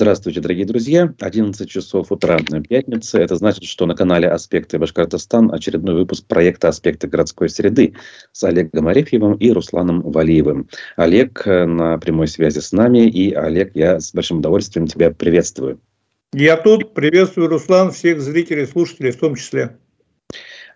[0.00, 1.12] Здравствуйте, дорогие друзья.
[1.20, 3.18] 11 часов утра пятницы.
[3.18, 7.92] Это значит, что на канале «Аспекты Башкортостан» очередной выпуск проекта «Аспекты городской среды»
[8.32, 10.70] с Олегом Арефьевым и Русланом Валиевым.
[10.96, 13.10] Олег э, на прямой связи с нами.
[13.10, 15.78] И, Олег, я с большим удовольствием тебя приветствую.
[16.32, 16.94] Я тут.
[16.94, 19.76] Приветствую, Руслан, всех зрителей слушателей в том числе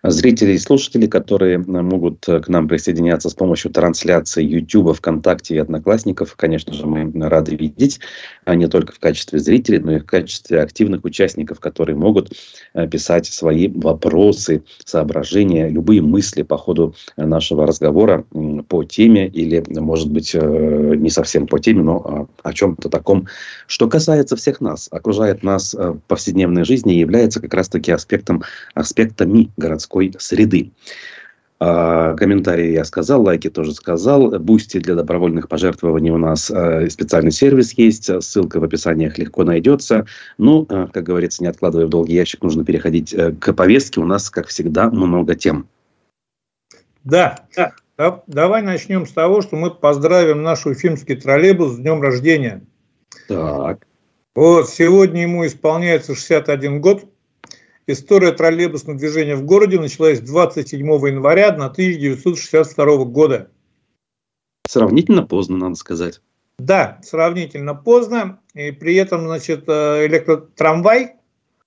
[0.09, 5.55] зрителей и слушателей, которые э, могут э, к нам присоединяться с помощью трансляции YouTube, ВКонтакте
[5.55, 6.35] и Одноклассников.
[6.35, 7.99] Конечно же, мы рады видеть,
[8.45, 12.33] а не только в качестве зрителей, но и в качестве активных участников, которые могут
[12.73, 18.25] э, писать свои вопросы, соображения, любые мысли по ходу нашего разговора
[18.67, 23.27] по теме или, может быть, не совсем по теме, но о чем-то таком,
[23.67, 29.49] что касается всех нас, окружает нас в повседневной жизни и является как раз-таки аспектом, аспектами
[29.57, 30.71] городской городской среды.
[31.57, 34.37] А, комментарии я сказал, лайки тоже сказал.
[34.39, 38.11] Boosty для добровольных пожертвований у нас а, специальный сервис есть.
[38.23, 40.05] Ссылка в описаниях легко найдется.
[40.37, 44.01] Ну, а, как говорится, не откладывая в долгий ящик, нужно переходить э, к повестке.
[44.01, 45.67] У нас, как всегда, много тем.
[47.05, 47.71] Да, да.
[48.27, 52.61] Давай начнем с того, что мы поздравим нашу уфимский троллейбус с днем рождения.
[53.29, 53.87] Так.
[54.35, 57.05] Вот, сегодня ему исполняется 61 год.
[57.87, 63.51] История троллейбусного движения в городе началась 27 января 1962 года.
[64.67, 66.21] Сравнительно поздно, надо сказать.
[66.57, 68.39] Да, сравнительно поздно.
[68.55, 71.15] И при этом, значит, э, электротрамвай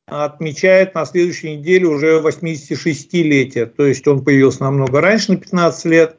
[0.07, 3.67] отмечает на следующей неделе уже 86-летие.
[3.67, 6.17] То есть он появился намного раньше, на 15 лет.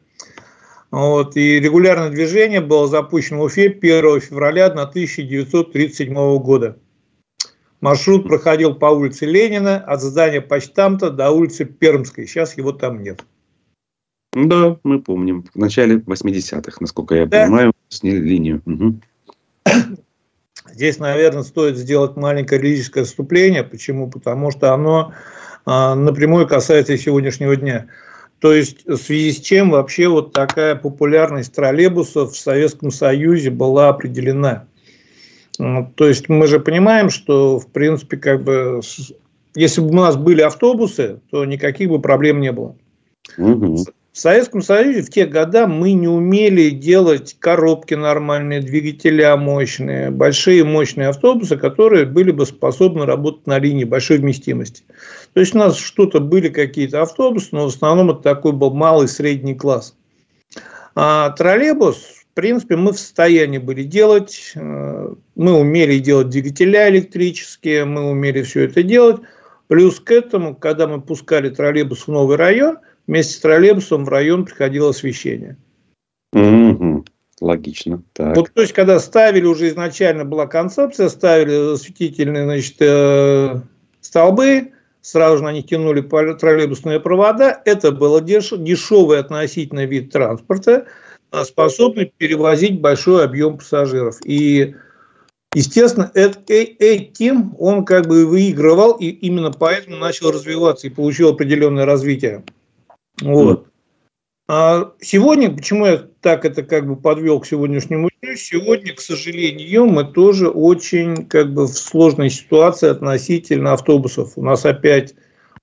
[0.91, 6.79] Вот, и регулярное движение было запущено в Уфе 1 февраля 1937 года.
[7.81, 12.27] Маршрут проходил по улице Ленина от здания почтамта до улицы Пермской.
[12.27, 13.23] Сейчас его там нет.
[14.33, 15.45] Да, мы помним.
[15.53, 17.45] В начале 80-х, насколько я да.
[17.45, 18.61] понимаю, сняли линию.
[18.65, 18.99] Угу.
[20.73, 23.63] Здесь, наверное, стоит сделать маленькое лирическое вступление.
[23.63, 24.09] Почему?
[24.09, 25.13] Потому что оно
[25.65, 27.87] а, напрямую касается сегодняшнего дня.
[28.39, 33.89] То есть, в связи с чем вообще вот такая популярность троллейбусов в Советском Союзе была
[33.89, 34.67] определена.
[35.59, 38.81] То есть мы же понимаем, что в принципе как бы
[39.55, 42.75] если бы у нас были автобусы, то никаких бы проблем не было.
[43.37, 43.85] Угу.
[44.11, 50.63] В Советском Союзе в те года мы не умели делать коробки нормальные, двигателя мощные, большие
[50.63, 54.83] мощные автобусы, которые были бы способны работать на линии большой вместимости.
[55.33, 59.07] То есть у нас что-то были какие-то автобусы, но в основном это такой был малый
[59.07, 59.95] средний класс.
[60.95, 68.09] А троллейбус принципе, мы в состоянии были делать, э, мы умели делать двигателя электрические, мы
[68.09, 69.21] умели все это делать.
[69.67, 72.77] Плюс к этому, когда мы пускали троллейбус в новый район,
[73.07, 75.57] вместе с троллейбусом в район приходило освещение.
[76.31, 77.03] Угу.
[77.41, 78.03] Логично.
[78.13, 78.37] Так.
[78.37, 83.59] Вот, то есть, когда ставили уже изначально была концепция, ставили осветительные значит, э,
[83.99, 84.71] столбы,
[85.01, 87.61] сразу же на них тянули троллейбусные провода.
[87.65, 90.85] Это был деш, дешевый относительно вид транспорта.
[91.31, 94.17] А способный перевозить большой объем пассажиров.
[94.25, 94.75] И,
[95.53, 101.85] естественно, э, этим он как бы выигрывал, и именно поэтому начал развиваться и получил определенное
[101.85, 102.43] развитие.
[103.21, 103.67] Вот.
[104.47, 109.85] А сегодня, почему я так это как бы подвел к сегодняшнему дню, сегодня, к сожалению,
[109.85, 114.33] мы тоже очень как бы в сложной ситуации относительно автобусов.
[114.35, 115.13] У нас опять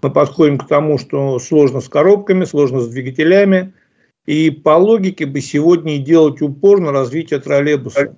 [0.00, 3.72] мы подходим к тому, что сложно с коробками, сложно с двигателями–
[4.26, 8.16] и по логике бы сегодня делать упор на развитие троллейбуса.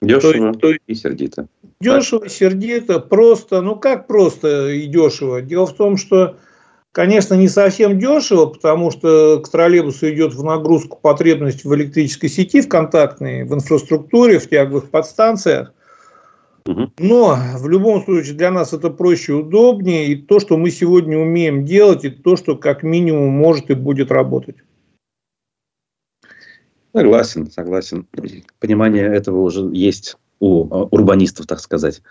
[0.00, 1.48] Дешево то, и сердито.
[1.80, 5.42] Дешево, и сердито, просто, ну как просто и дешево?
[5.42, 6.36] Дело в том, что,
[6.92, 12.60] конечно, не совсем дешево, потому что к троллейбусу идет в нагрузку потребность в электрической сети,
[12.60, 15.72] в контактной, в инфраструктуре, в тяговых подстанциях.
[16.98, 20.08] Но в любом случае для нас это проще и удобнее.
[20.08, 24.12] И то, что мы сегодня умеем делать, и то, что как минимум может и будет
[24.12, 24.56] работать.
[26.98, 28.06] Согласен, согласен.
[28.58, 32.02] Понимание этого уже есть у а, урбанистов, так сказать.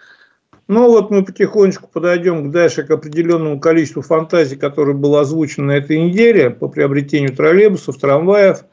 [0.70, 6.00] Ну вот мы потихонечку подойдем дальше к определенному количеству фантазий, которые было озвучено на этой
[6.00, 8.64] неделе по приобретению троллейбусов, трамваев.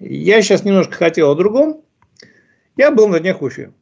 [0.00, 1.82] Я сейчас немножко хотел о другом.
[2.76, 3.72] Я был на днях в Уфе.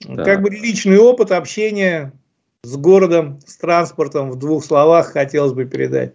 [0.00, 0.24] Да.
[0.24, 2.12] Как бы личный опыт общения
[2.64, 6.14] с городом, с транспортом в двух словах хотелось бы передать.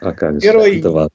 [0.00, 0.40] А как же?
[0.40, 1.10] Первый, это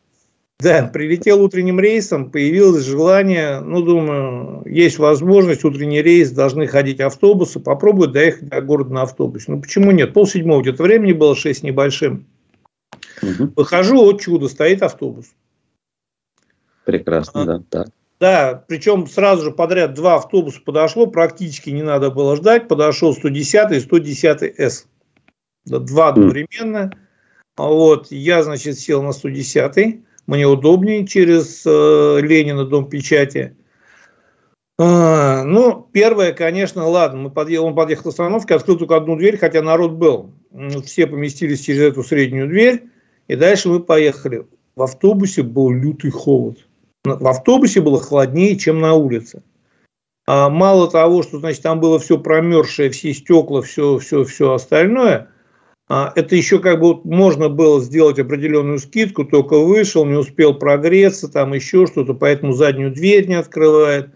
[0.64, 7.60] да, прилетел утренним рейсом, появилось желание, ну, думаю, есть возможность, утренний рейс, должны ходить автобусы,
[7.60, 9.52] попробую доехать до города на автобусе.
[9.52, 10.14] Ну, почему нет?
[10.14, 12.26] Пол седьмого где-то времени было, шесть небольшим.
[13.22, 13.54] Угу.
[13.58, 15.28] Выхожу, от чудо, стоит автобус.
[16.86, 17.86] Прекрасно, а, да, да.
[18.20, 22.70] Да, причем сразу же подряд два автобуса подошло, практически не надо было ждать.
[22.70, 24.88] Подошел 110 и 110 С.
[25.66, 26.92] Два одновременно.
[27.58, 33.56] Вот, я, значит, сел на 110 мне удобнее через э, Ленина, дом печати.
[34.80, 39.38] А, ну, первое, конечно, ладно, мы подъехали, он подъехал к остановке, открыл только одну дверь,
[39.38, 40.34] хотя народ был.
[40.86, 42.86] Все поместились через эту среднюю дверь,
[43.28, 44.48] и дальше мы поехали.
[44.76, 46.58] В автобусе был лютый холод.
[47.04, 49.44] В автобусе было холоднее, чем на улице.
[50.26, 55.30] А мало того, что значит, там было все промерзшее, все стекла, все, все, все остальное,
[56.16, 61.54] это еще как бы можно было сделать определенную скидку, только вышел, не успел прогреться, там
[61.54, 64.10] еще что-то, поэтому заднюю дверь не открывает.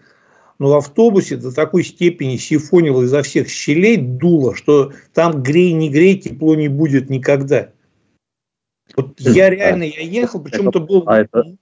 [0.58, 5.88] Но в автобусе до такой степени сифонило изо всех щелей, дуло, что там грей, не
[5.88, 7.70] грей, тепло не будет никогда.
[8.96, 11.04] Вот я реально, я ехал, причем это был...
[11.06, 11.56] А это,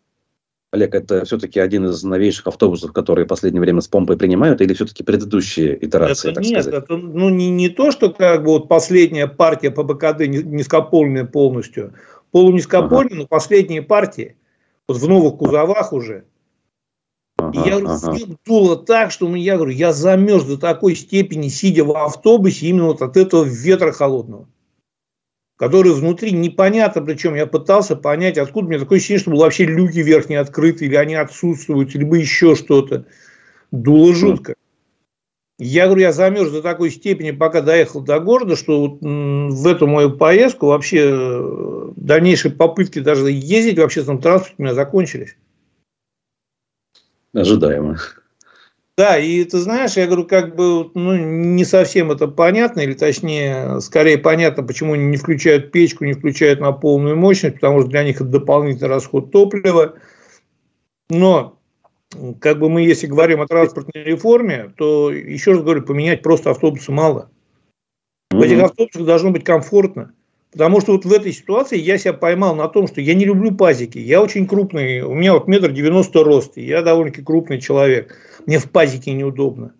[0.76, 4.74] Олег, это все-таки один из новейших автобусов, которые в последнее время с помпой принимают, или
[4.74, 6.84] все-таки предыдущие итерации, это так нет, сказать?
[6.84, 11.94] это ну, не, не то, что как бы вот последняя партия по БКД низкопольная полностью,
[12.30, 13.22] полунизкопольная, ага.
[13.22, 14.36] но последние партии,
[14.86, 16.24] вот в новых кузовах уже.
[17.38, 18.36] Ага, я говорю, ага.
[18.46, 22.86] дуло так, что ну, я говорю, я замерз до такой степени, сидя в автобусе, именно
[22.86, 24.46] вот от этого ветра холодного
[25.56, 29.98] который внутри непонятно, причем я пытался понять, откуда у меня такое ощущение, что вообще люки
[29.98, 33.06] верхние открыты, или они отсутствуют, либо еще что-то.
[33.72, 34.54] Дуло жутко.
[35.58, 39.86] Я говорю, я замерз до такой степени, пока доехал до города, что вот в эту
[39.86, 45.36] мою поездку вообще э, дальнейшие попытки даже ездить в общественном транспорте у меня закончились.
[47.32, 47.98] Ожидаемо.
[48.96, 53.80] Да, и ты знаешь, я говорю, как бы ну, не совсем это понятно, или точнее,
[53.80, 58.04] скорее понятно, почему они не включают печку, не включают на полную мощность, потому что для
[58.04, 59.96] них это дополнительный расход топлива.
[61.10, 61.58] Но
[62.40, 66.90] как бы мы, если говорим о транспортной реформе, то еще раз говорю, поменять просто автобусы
[66.90, 67.30] мало.
[68.30, 70.14] В этих автобусах должно быть комфортно.
[70.56, 73.54] Потому что вот в этой ситуации я себя поймал на том, что я не люблю
[73.54, 73.98] пазики.
[73.98, 78.16] Я очень крупный, у меня вот метр девяносто рост, я довольно-таки крупный человек.
[78.46, 79.74] Мне в пазике неудобно.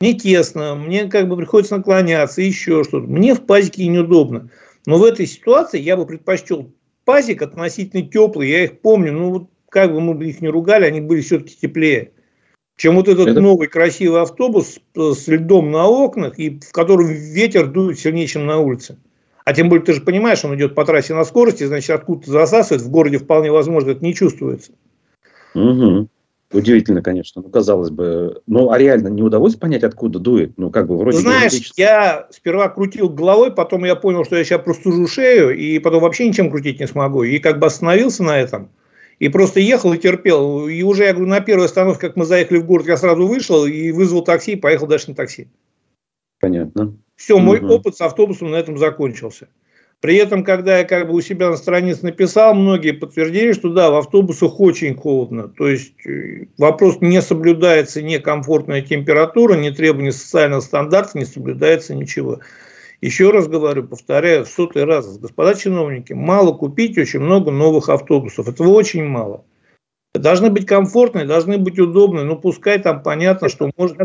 [0.00, 3.06] Мне тесно, мне как бы приходится наклоняться, еще что-то.
[3.08, 4.48] Мне в пазике неудобно.
[4.86, 6.72] Но в этой ситуации я бы предпочел
[7.04, 8.48] пазик относительно теплый.
[8.48, 12.12] Я их помню, ну вот как бы мы их не ругали, они были все-таки теплее.
[12.78, 13.40] Чем вот этот Это...
[13.42, 18.60] новый красивый автобус с льдом на окнах, и в котором ветер дует сильнее, чем на
[18.60, 18.96] улице.
[19.44, 22.82] А тем более, ты же понимаешь, он идет по трассе на скорости, значит, откуда-то засасывает,
[22.82, 24.72] в городе вполне возможно это не чувствуется.
[25.54, 26.08] Угу.
[26.52, 27.42] Удивительно, конечно.
[27.42, 28.42] Ну, казалось бы.
[28.46, 30.58] Ну, а реально не удалось понять, откуда дует?
[30.58, 31.74] Ну, как бы вроде Знаешь, бы...
[31.76, 36.28] я сперва крутил головой, потом я понял, что я сейчас простужу шею, и потом вообще
[36.28, 37.22] ничем крутить не смогу.
[37.22, 38.70] И как бы остановился на этом.
[39.18, 40.68] И просто ехал и терпел.
[40.68, 43.64] И уже, я говорю, на первой остановке, как мы заехали в город, я сразу вышел
[43.64, 45.48] и вызвал такси, и поехал дальше на такси.
[46.40, 46.96] Понятно.
[47.16, 47.74] Все, мой угу.
[47.74, 49.48] опыт с автобусом на этом закончился.
[50.02, 53.88] При этом, когда я как бы у себя на странице написал, многие подтвердили, что да,
[53.88, 55.46] в автобусах очень холодно.
[55.46, 62.40] То есть э, вопрос не соблюдается некомфортная температура, не требования социальных стандартов, не соблюдается ничего.
[63.00, 68.48] Еще раз говорю, повторяю в сотый раз, господа чиновники, мало купить очень много новых автобусов.
[68.48, 69.44] Этого очень мало.
[70.14, 72.24] Должны быть комфортные, должны быть удобные.
[72.24, 73.98] Ну, пускай там понятно, что может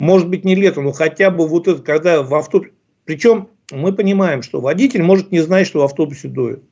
[0.00, 2.72] может быть не летом, но хотя бы вот это, когда в автобусе,
[3.04, 6.62] причем мы понимаем, что водитель может не знать, что в автобусе дует.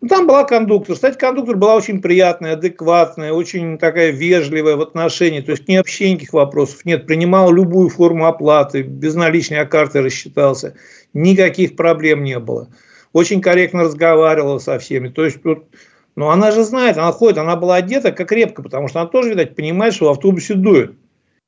[0.00, 0.94] Ну, там была кондуктор.
[0.94, 5.40] Кстати, кондуктор была очень приятная, адекватная, очень такая вежливая в отношении.
[5.40, 7.06] То есть, не вообще никаких вопросов нет.
[7.06, 10.74] Принимал любую форму оплаты, безналичной карты рассчитался.
[11.14, 12.68] Никаких проблем не было.
[13.14, 15.08] Очень корректно разговаривала со всеми.
[15.08, 15.68] То есть, вот,
[16.16, 19.30] ну, она же знает, она ходит, она была одета как крепко, потому что она тоже,
[19.30, 20.92] видать, понимает, что в автобусе дует.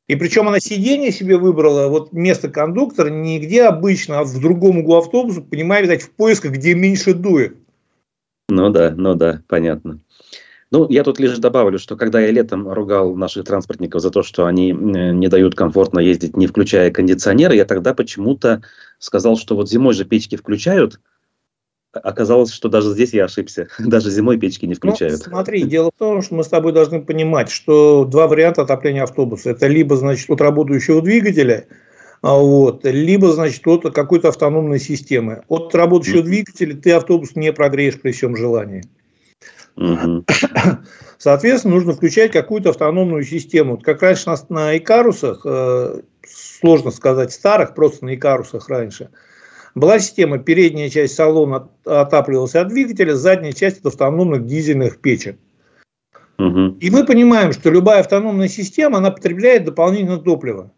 [0.08, 4.78] И причем она сиденье себе выбрала, вот место кондуктора, не где обычно, а в другом
[4.78, 7.56] углу автобуса, понимая, видать, в поисках, где меньше дует.
[8.48, 10.00] Ну да, ну да, понятно.
[10.70, 14.46] Ну, я тут лишь добавлю, что когда я летом ругал наших транспортников за то, что
[14.46, 18.62] они не дают комфортно ездить, не включая кондиционеры, я тогда почему-то
[18.98, 21.00] сказал, что вот зимой же печки включают,
[21.98, 23.68] оказалось, что даже здесь я ошибся.
[23.78, 25.22] Даже зимой печки не ну, включают.
[25.26, 29.02] Ну, смотри, дело в том, что мы с тобой должны понимать, что два варианта отопления
[29.02, 29.50] автобуса.
[29.50, 31.66] Это либо, значит, от работающего двигателя,
[32.22, 35.42] а, вот, либо, значит, от какой-то автономной системы.
[35.48, 38.84] От работающего двигателя ты автобус не прогреешь при всем желании.
[39.76, 40.24] Угу.
[41.18, 43.72] Соответственно, нужно включать какую-то автономную систему.
[43.72, 49.10] Вот как раньше на, на Икарусах, э, сложно сказать старых, просто на Икарусах раньше–
[49.76, 55.38] была система, передняя часть салона отапливалась от двигателя, задняя часть от автономных дизельных печек.
[56.38, 56.78] Угу.
[56.80, 60.72] И мы понимаем, что любая автономная система, она потребляет дополнительное топливо.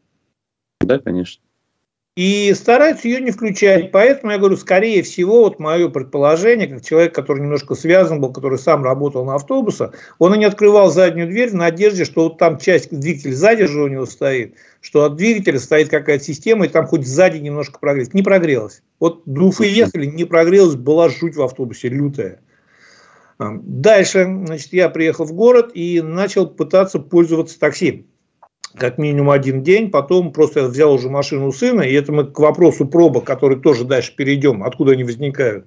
[0.81, 1.48] Да, конечно
[2.19, 3.93] и стараются ее не включать.
[3.93, 8.59] Поэтому я говорю, скорее всего, вот мое предположение, как человек, который немножко связан был, который
[8.59, 12.59] сам работал на автобусах, он и не открывал заднюю дверь в надежде, что вот там
[12.59, 16.89] часть двигателя сзади же у него стоит, что от двигателя стоит какая-то система, и там
[16.89, 18.13] хоть сзади немножко прогрелось.
[18.13, 18.83] Не прогрелось.
[18.99, 22.41] Вот до Уфы ехали, не прогрелось, была жуть в автобусе, лютая.
[23.39, 28.08] Дальше, значит, я приехал в город и начал пытаться пользоваться такси
[28.79, 32.39] как минимум один день, потом просто я взял уже машину сына, и это мы к
[32.39, 35.67] вопросу пробок, который тоже дальше перейдем, откуда они возникают.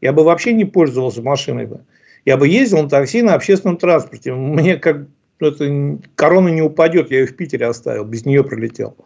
[0.00, 1.80] Я бы вообще не пользовался машиной бы.
[2.24, 4.32] Я бы ездил на такси на общественном транспорте.
[4.32, 5.06] Мне как
[5.40, 8.96] это, корона не упадет, я ее в Питере оставил, без нее прилетел.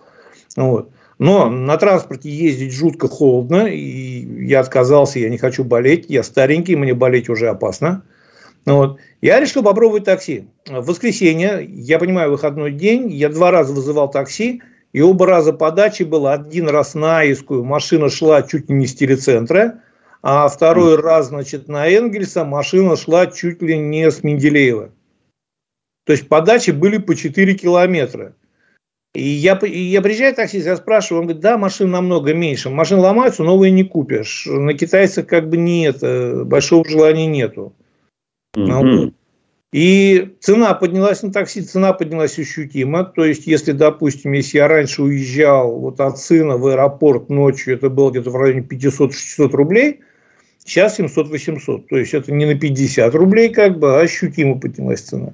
[0.57, 0.91] Вот.
[1.19, 6.77] Но на транспорте ездить жутко холодно, и я отказался, я не хочу болеть, я старенький,
[6.77, 8.03] мне болеть уже опасно.
[8.67, 8.99] Вот.
[9.21, 10.49] Я решил попробовать такси.
[10.67, 14.61] В воскресенье, я понимаю, выходной день, я два раза вызывал такси,
[14.93, 18.95] и оба раза подачи было один раз на Аискую, машина шла чуть ли не с
[18.95, 19.81] телецентра,
[20.23, 24.91] а второй раз, значит, на Энгельса машина шла чуть ли не с Менделеева.
[26.05, 28.35] То есть подачи были по 4 километра.
[29.15, 33.01] И я, и я приезжаю таксист, я спрашиваю, он говорит, да, машин намного меньше, машины
[33.01, 34.47] ломаются, новые не купишь.
[34.47, 36.01] На китайцах как бы нет,
[36.47, 37.73] большого желания нету.
[38.57, 39.13] Mm-hmm.
[39.73, 43.05] И цена поднялась на такси, цена поднялась ощутимо.
[43.05, 47.91] То есть, если, допустим, если я раньше уезжал вот от сына в аэропорт ночью, это
[47.91, 50.01] было где-то в районе 500-600 рублей,
[50.65, 51.87] сейчас 700-800.
[51.91, 55.33] То есть, это не на 50 рублей, как бы, а ощутимо поднялась цена.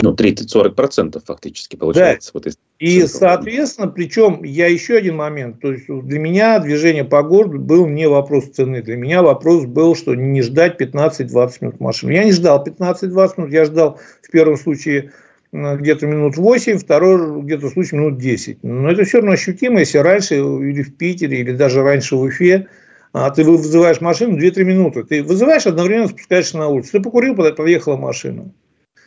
[0.00, 2.32] Ну, 30-40% фактически получается.
[2.32, 2.40] Да.
[2.44, 5.60] Вот и, соответственно, причем я еще один момент.
[5.60, 8.80] То есть, для меня движение по городу был не вопрос цены.
[8.80, 12.12] Для меня вопрос был, что не ждать 15-20 минут машины.
[12.12, 15.12] Я не ждал 15-20 минут, я ждал в первом случае
[15.50, 18.62] где-то минут 8, второй где-то случай минут 10.
[18.62, 22.68] Но это все равно ощутимо, если раньше или в Питере, или даже раньше в Уфе,
[23.12, 25.02] а ты вызываешь машину 2-3 минуты.
[25.02, 26.92] Ты вызываешь, одновременно спускаешься на улицу.
[26.92, 28.52] Ты покурил, подъехала машина.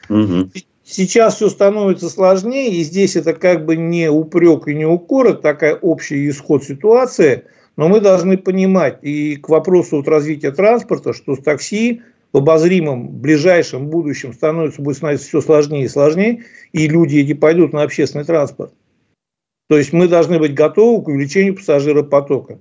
[0.09, 0.49] Угу.
[0.83, 5.41] Сейчас все становится сложнее, и здесь это как бы не упрек и не укор, это
[5.41, 7.43] такая общий исход ситуации,
[7.77, 12.01] но мы должны понимать и к вопросу вот развития транспорта, что с такси
[12.33, 17.73] в обозримом ближайшем будущем становится, будет становиться все сложнее и сложнее, и люди не пойдут
[17.73, 18.73] на общественный транспорт.
[19.69, 22.59] То есть мы должны быть готовы к увеличению пассажиропотока.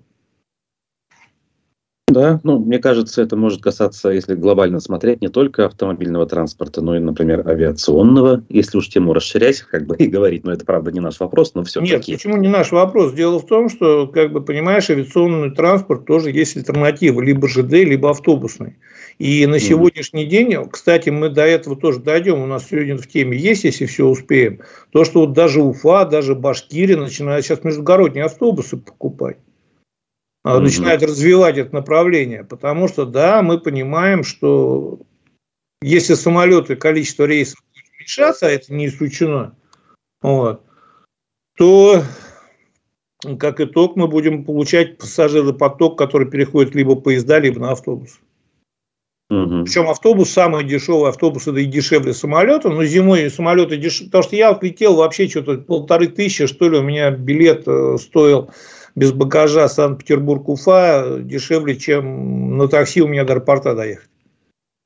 [2.11, 6.97] Да, ну, мне кажется, это может касаться, если глобально смотреть, не только автомобильного транспорта, но
[6.97, 11.01] и, например, авиационного, если уж тему расширять, как бы и говорить, но это, правда, не
[11.01, 11.93] наш вопрос, но все-таки.
[11.93, 13.13] Нет, почему не наш вопрос?
[13.13, 18.11] Дело в том, что, как бы, понимаешь, авиационный транспорт тоже есть альтернатива, либо ЖД, либо
[18.11, 18.77] автобусный.
[19.19, 23.37] И на сегодняшний день, кстати, мы до этого тоже дойдем, у нас сегодня в теме
[23.37, 28.79] есть, если все успеем, то, что вот даже Уфа, даже Башкирия начинают сейчас междугородние автобусы
[28.79, 29.37] покупать
[30.45, 30.61] угу.
[30.61, 32.45] начинает развивать это направление.
[32.45, 35.01] Потому что, да, мы понимаем, что
[35.83, 39.57] если самолеты, количество рейсов будет уменьшаться, а это не исключено,
[40.23, 40.63] вот,
[41.57, 42.03] то
[43.39, 48.21] как итог мы будем получать пассажиропоток, который переходит либо поезда, либо на автобус.
[49.31, 49.65] Угу.
[49.65, 54.07] Причем автобус самый дешевый, автобус это и дешевле самолета, но зимой самолеты дешевле.
[54.07, 58.51] Потому что я летел вообще что-то полторы тысячи, что ли, у меня билет э, стоил
[59.01, 64.11] без багажа Санкт-Петербург-Уфа дешевле, чем на такси у меня до аэропорта доехать.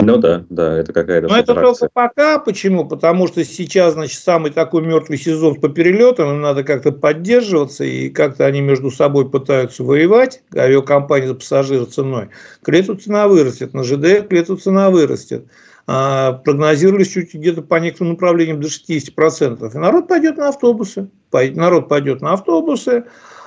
[0.00, 2.38] Ну да, да, это какая-то Но это только пока.
[2.38, 2.84] Почему?
[2.86, 8.08] Потому что сейчас, значит, самый такой мертвый сезон по перелетам, им надо как-то поддерживаться, и
[8.08, 12.28] как-то они между собой пытаются воевать, авиакомпания за пассажира ценой.
[12.62, 15.46] К лету цена вырастет, на ЖД к лету цена вырастет.
[15.86, 19.74] А, прогнозировали чуть где-то по некоторым направлениям до 60%.
[19.74, 21.10] И народ пойдет на автобусы.
[21.32, 23.04] Народ пойдет на автобусы,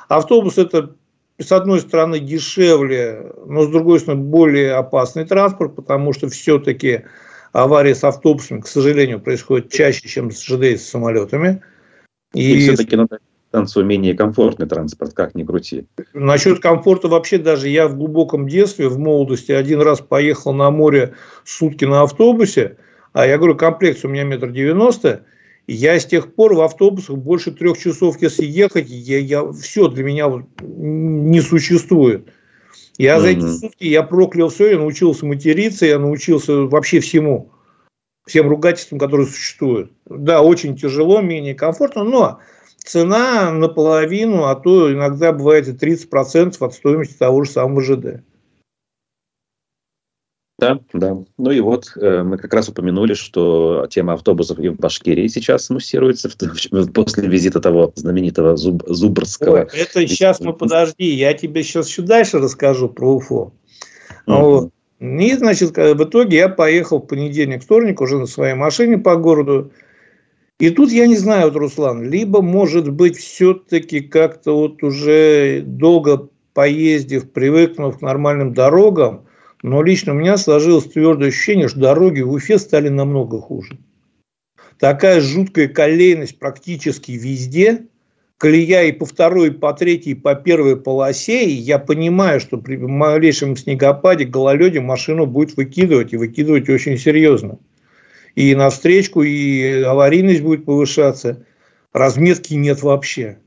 [0.07, 0.95] Автобус это
[1.39, 7.03] с одной стороны дешевле, но с другой стороны более опасный транспорт, потому что все-таки
[7.51, 11.61] аварии с автобусами, к сожалению, происходят чаще, чем с ЖД и с самолетами.
[12.33, 13.07] И, и все-таки на
[13.49, 15.85] станцию менее комфортный транспорт, как ни крути.
[16.13, 21.13] Насчет комфорта вообще даже я в глубоком детстве, в молодости, один раз поехал на море
[21.45, 22.77] сутки на автобусе,
[23.13, 25.23] а я говорю, комплекс у меня метр девяносто,
[25.67, 30.03] я с тех пор в автобусах больше трех часов, если ехать, я, я, все для
[30.03, 32.29] меня не существует.
[32.97, 33.19] Я mm-hmm.
[33.19, 37.51] за эти сутки я проклял все, я научился материться, я научился вообще всему,
[38.25, 39.91] всем ругательствам, которые существуют.
[40.05, 42.39] Да, очень тяжело, менее комфортно, но
[42.77, 48.23] цена наполовину, а то иногда бывает и 30% от стоимости того же самого ЖД.
[50.59, 51.17] Да, да.
[51.37, 55.69] Ну и вот э, мы как раз упомянули, что тема автобусов и в Башкирии сейчас
[55.69, 56.29] муссируется
[56.93, 59.67] после визита того знаменитого Зуб, Зубрского.
[59.71, 63.53] Ой, это сейчас мы подожди, я тебе сейчас еще дальше расскажу про УФО.
[64.25, 64.41] Mm-hmm.
[64.41, 64.71] Вот.
[64.99, 69.71] И, значит, в итоге я поехал в понедельник, вторник уже на своей машине по городу.
[70.57, 76.29] И тут я не знаю, вот, Руслан, либо, может быть, все-таки как-то вот уже долго
[76.55, 79.26] поездив, привыкнув к нормальным дорогам,
[79.63, 83.77] но лично у меня сложилось твердое ощущение, что дороги в Уфе стали намного хуже.
[84.79, 87.87] Такая жуткая колейность практически везде.
[88.37, 91.45] Колея и по второй, и по третьей, и по первой полосе.
[91.45, 97.57] И я понимаю, что при малейшем снегопаде, гололеде машину будет выкидывать, и выкидывать очень серьезно.
[98.35, 101.43] И на встречку, и аварийность будет повышаться.
[101.93, 103.39] Разметки нет вообще.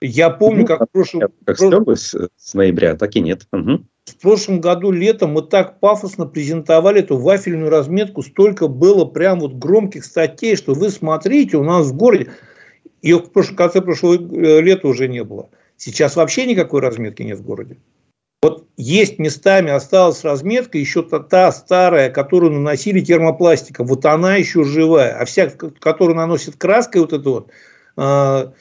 [0.00, 1.22] Я помню, ну, как в прошлом...
[1.44, 1.58] Как
[1.96, 3.46] с, с ноября, так и нет.
[3.52, 3.84] Угу.
[4.06, 9.54] В прошлом году летом мы так пафосно презентовали эту вафельную разметку, столько было прям вот
[9.54, 12.30] громких статей, что вы смотрите, у нас в городе,
[13.02, 15.50] ее в прошлом, конце прошлого э, лета уже не было.
[15.76, 17.78] Сейчас вообще никакой разметки нет в городе.
[18.42, 24.62] Вот есть местами осталась разметка, еще та, та старая, которую наносили термопластиком, вот она еще
[24.62, 27.50] живая, а вся, которую наносит краской вот это вот,
[27.96, 28.52] э,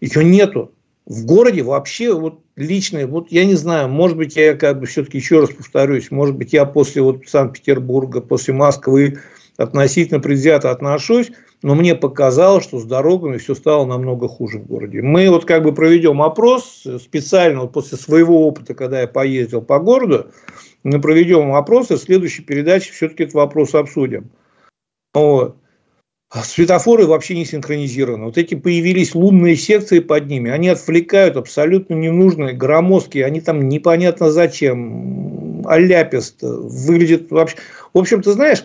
[0.00, 0.72] ее нету
[1.04, 5.18] в городе вообще вот личное, вот я не знаю, может быть, я как бы все-таки
[5.18, 9.18] еще раз повторюсь, может быть, я после вот Санкт-Петербурга, после Москвы
[9.56, 11.30] относительно предвзято отношусь,
[11.62, 15.02] но мне показалось, что с дорогами все стало намного хуже в городе.
[15.02, 19.78] Мы вот как бы проведем опрос специально вот после своего опыта, когда я поездил по
[19.78, 20.30] городу,
[20.82, 24.30] мы проведем опрос, и в следующей передаче все-таки этот вопрос обсудим.
[25.14, 25.56] Вот.
[26.28, 28.24] А светофоры вообще не синхронизированы.
[28.24, 34.32] Вот эти появились лунные секции под ними, они отвлекают абсолютно ненужные, громоздкие, они там непонятно
[34.32, 37.56] зачем, аляпист, выглядит вообще...
[37.94, 38.64] В общем, ты знаешь,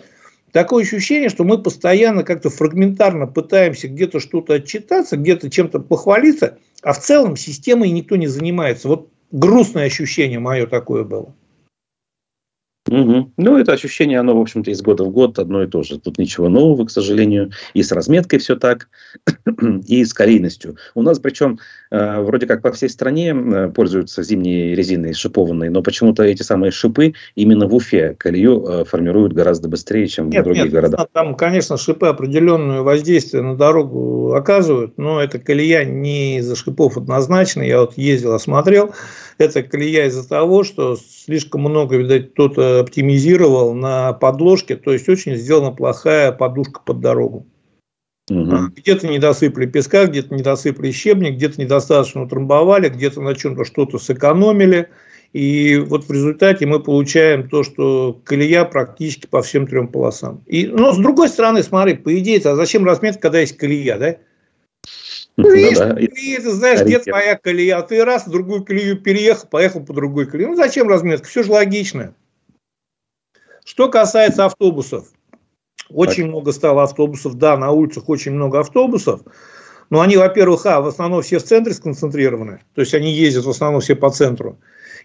[0.51, 6.93] такое ощущение, что мы постоянно как-то фрагментарно пытаемся где-то что-то отчитаться, где-то чем-то похвалиться, а
[6.93, 8.87] в целом системой никто не занимается.
[8.87, 11.31] Вот грустное ощущение мое такое было.
[12.89, 13.33] Угу.
[13.37, 15.99] Ну, это ощущение, оно, в общем-то, из года в год одно и то же.
[15.99, 17.51] Тут ничего нового, к сожалению.
[17.75, 18.89] И с разметкой все так,
[19.87, 20.77] и с калийностью.
[20.95, 21.59] У нас, причем,
[21.91, 26.71] э, вроде как по всей стране э, пользуются зимней резиной шипованной, но почему-то эти самые
[26.71, 31.07] шипы именно в Уфе колею э, формируют гораздо быстрее, чем нет, в других нет, городах.
[31.13, 37.61] Там, конечно, шипы определенное воздействие на дорогу оказывают, но эта колея не из-за шипов однозначно.
[37.61, 38.91] Я вот ездил, осмотрел.
[39.41, 45.35] Это колея из-за того, что слишком много, видать, кто-то оптимизировал на подложке, то есть очень
[45.35, 47.47] сделана плохая подушка под дорогу.
[48.29, 48.57] Угу.
[48.75, 53.97] Где-то не досыпали песка, где-то не досыпали щебня, где-то недостаточно утрамбовали, где-то на чем-то что-то
[53.97, 54.89] сэкономили.
[55.33, 60.43] И вот в результате мы получаем то, что колея практически по всем трем полосам.
[60.45, 64.17] И, но с другой стороны, смотри, по идее, а зачем разметка, когда есть колея, да?
[65.37, 65.93] Ну, видишь, ну, да.
[65.95, 69.93] колея, ты знаешь, где твоя колея, а ты раз в другую колею переехал, поехал по
[69.93, 70.49] другой колее.
[70.49, 71.27] Ну, зачем разметка?
[71.27, 72.13] Все же логично.
[73.63, 75.07] Что касается автобусов.
[75.89, 76.31] Очень так.
[76.31, 77.35] много стало автобусов.
[77.35, 79.21] Да, на улицах очень много автобусов.
[79.89, 82.61] Но они, во-первых, а, в основном все в центре сконцентрированы.
[82.75, 84.57] То есть, они ездят в основном все по центру.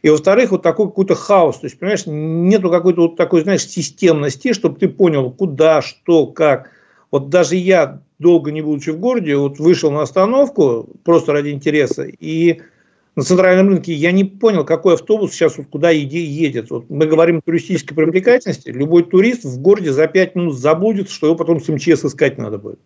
[0.03, 1.59] И, во-вторых, вот такой какой-то хаос.
[1.59, 6.71] То есть, понимаешь, нету какой-то вот такой, знаешь, системности, чтобы ты понял, куда, что, как.
[7.17, 12.03] Вот даже я долго не будучи в городе, вот вышел на остановку просто ради интереса,
[12.03, 12.61] и
[13.15, 16.69] на центральном рынке я не понял, какой автобус сейчас вот куда едет.
[16.69, 21.29] Вот мы говорим о туристической привлекательности, любой турист в городе за 5 минут заблудится, что
[21.29, 22.81] его потом с МЧС искать надо будет.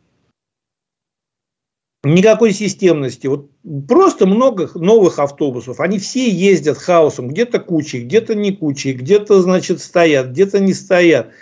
[2.04, 3.26] Никакой системности.
[3.26, 3.50] Вот
[3.88, 5.80] просто много новых автобусов.
[5.80, 7.28] Они все ездят хаосом.
[7.28, 11.32] Где-то кучей, где-то не кучей, где-то, значит, стоят, где-то не стоят.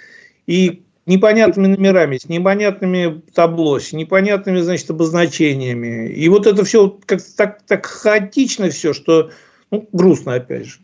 [0.47, 6.09] И непонятными номерами, с непонятными табло, с непонятными, значит, обозначениями.
[6.09, 9.31] И вот это все как так, так хаотично все, что
[9.71, 10.79] ну, грустно опять же.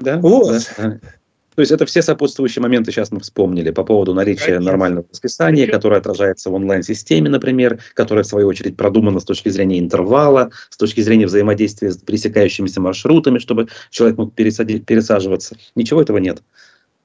[0.00, 0.70] Да, вот.
[0.76, 1.00] да.
[1.58, 4.66] То есть это все сопутствующие моменты сейчас мы вспомнили по поводу наличия Конечно.
[4.66, 9.80] нормального расписания, которое отражается в онлайн-системе, например, которая в свою очередь продумана с точки зрения
[9.80, 15.56] интервала, с точки зрения взаимодействия с пересекающимися маршрутами, чтобы человек мог пересаживаться.
[15.74, 16.44] Ничего этого нет.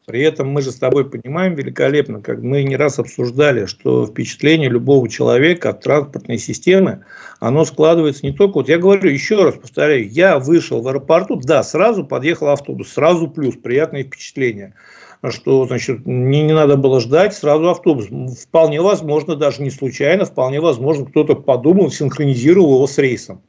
[0.06, 4.70] При этом мы же с тобой понимаем великолепно, как мы не раз обсуждали, что впечатление
[4.70, 7.06] любого человека от транспортной системы,
[7.40, 8.56] оно складывается не только...
[8.56, 13.30] Вот я говорю, еще раз повторяю, я вышел в аэропорту, да, сразу подъехал автобус, сразу
[13.30, 14.74] плюс, приятное впечатление
[15.30, 18.08] что значит, не, не надо было ждать сразу автобус.
[18.42, 23.42] Вполне возможно, даже не случайно, вполне возможно, кто-то подумал, синхронизировал его с рейсом.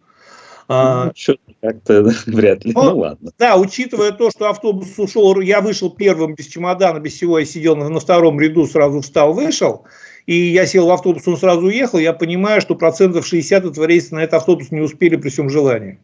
[0.68, 3.30] А, ну, как-то вряд ли, ну, ну ладно.
[3.38, 7.76] Да, учитывая то, что автобус ушел, я вышел первым без чемодана, без всего, я сидел
[7.76, 9.84] на, на втором ряду, сразу встал, вышел,
[10.26, 14.14] и я сел в автобус, он сразу уехал, я понимаю, что процентов 60 этого рейса
[14.14, 15.98] на этот автобус не успели при всем желании.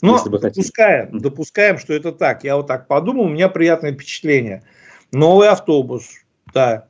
[0.00, 2.44] Но допускаем, допускаем, что это так.
[2.44, 4.62] Я вот так подумал, у меня приятное впечатление.
[5.10, 6.08] Новый автобус,
[6.54, 6.86] да,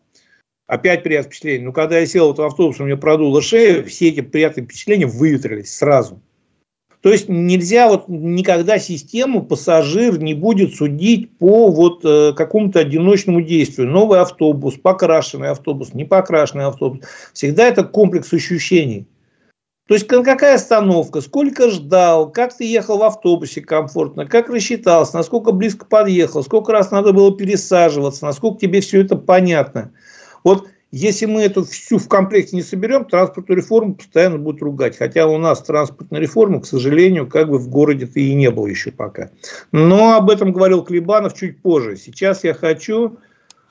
[0.66, 1.66] опять приятное впечатление.
[1.66, 5.07] Но когда я сел в этот автобус, у меня продуло шею, все эти приятные впечатления
[5.07, 6.20] выветрились сразу.
[7.00, 13.40] То есть нельзя вот никогда систему пассажир не будет судить по вот э, какому-то одиночному
[13.40, 13.88] действию.
[13.88, 17.00] Новый автобус, покрашенный автобус, не покрашенный автобус.
[17.32, 19.06] Всегда это комплекс ощущений.
[19.87, 25.50] То есть какая остановка, сколько ждал, как ты ехал в автобусе комфортно, как рассчитался, насколько
[25.50, 29.92] близко подъехал, сколько раз надо было пересаживаться, насколько тебе все это понятно.
[30.44, 34.96] Вот если мы эту всю в комплекте не соберем, транспортную реформу постоянно будут ругать.
[34.96, 38.90] Хотя у нас транспортная реформа, к сожалению, как бы в городе-то и не было еще
[38.90, 39.31] пока.
[39.70, 41.96] Но об этом говорил Клебанов чуть позже.
[41.96, 43.18] Сейчас я хочу...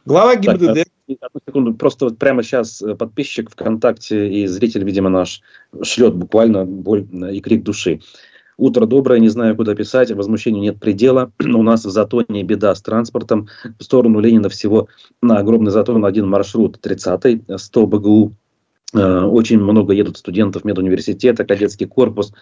[0.06, 0.84] Глава ГИБДД...
[1.08, 5.42] Так, одну секунду, просто вот прямо сейчас э, подписчик ВКонтакте и зритель, видимо, наш
[5.82, 8.02] шлет буквально боль и крик души.
[8.58, 11.32] Утро доброе, не знаю, куда писать, возмущению нет предела.
[11.40, 13.48] У нас в Затоне беда с транспортом.
[13.80, 14.88] В сторону Ленина всего
[15.22, 18.34] на огромный Затон один маршрут 30-й, 100 БГУ.
[18.94, 22.34] Э, очень много едут студентов медуниверситета, кадетский корпус,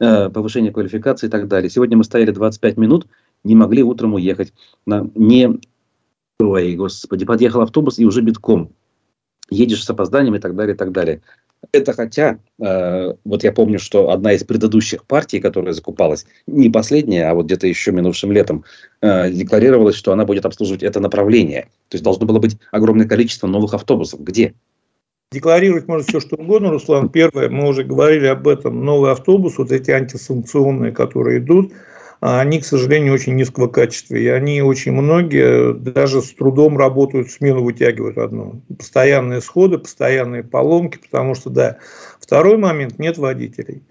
[0.00, 1.70] э, повышение квалификации и так далее.
[1.70, 3.06] Сегодня мы стояли 25 минут,
[3.42, 4.52] не могли утром уехать.
[4.84, 5.60] Не,
[6.40, 8.70] ой, господи, подъехал автобус и уже битком.
[9.48, 11.22] Едешь с опозданием и так далее, и так далее.
[11.72, 17.30] Это хотя, э, вот я помню, что одна из предыдущих партий, которая закупалась, не последняя,
[17.30, 18.64] а вот где-то еще минувшим летом,
[19.00, 21.62] э, декларировалась, что она будет обслуживать это направление.
[21.88, 24.20] То есть должно было быть огромное количество новых автобусов.
[24.22, 24.54] Где?
[25.32, 27.08] Декларировать можно все, что угодно, Руслан.
[27.08, 31.72] Первое, мы уже говорили об этом, новый автобус, вот эти антисанкционные, которые идут–
[32.20, 34.14] они, к сожалению, очень низкого качества.
[34.14, 38.62] И они очень многие даже с трудом работают, смену вытягивают одну.
[38.78, 41.78] Постоянные сходы, постоянные поломки, потому что, да.
[42.20, 43.82] Второй момент– нет водителей.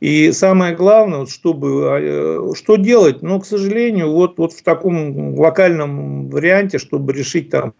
[0.00, 3.22] И самое главное, вот чтобы, а, что делать?
[3.22, 7.74] Ну, к сожалению, вот, вот в таком локальном варианте, чтобы решить там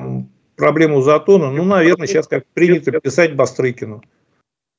[0.57, 4.03] проблему затона, ну, наверное, сейчас как принято писать Бастрыкину.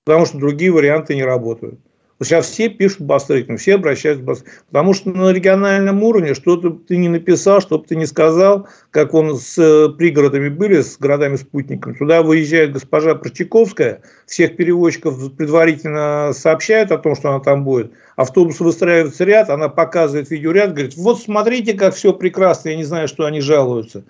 [0.05, 1.79] Потому что другие варианты не работают.
[2.21, 4.57] Сейчас все пишут Бастрыкину, все обращаются к Бастрыкину.
[4.67, 9.13] Потому что на региональном уровне что-то ты не написал, что бы ты не сказал, как
[9.13, 11.93] он с э, пригородами были, с городами-спутниками.
[11.93, 17.93] Туда выезжает госпожа Прочаковская, всех перевозчиков предварительно сообщают о том, что она там будет.
[18.17, 23.07] Автобус выстраивается ряд, она показывает видеоряд, говорит, вот смотрите, как все прекрасно, я не знаю,
[23.07, 24.03] что они жалуются.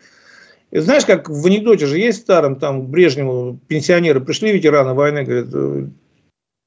[0.71, 5.91] Знаешь, как в анекдоте же есть старом, там, Брежневу пенсионеры пришли, ветераны войны, говорят,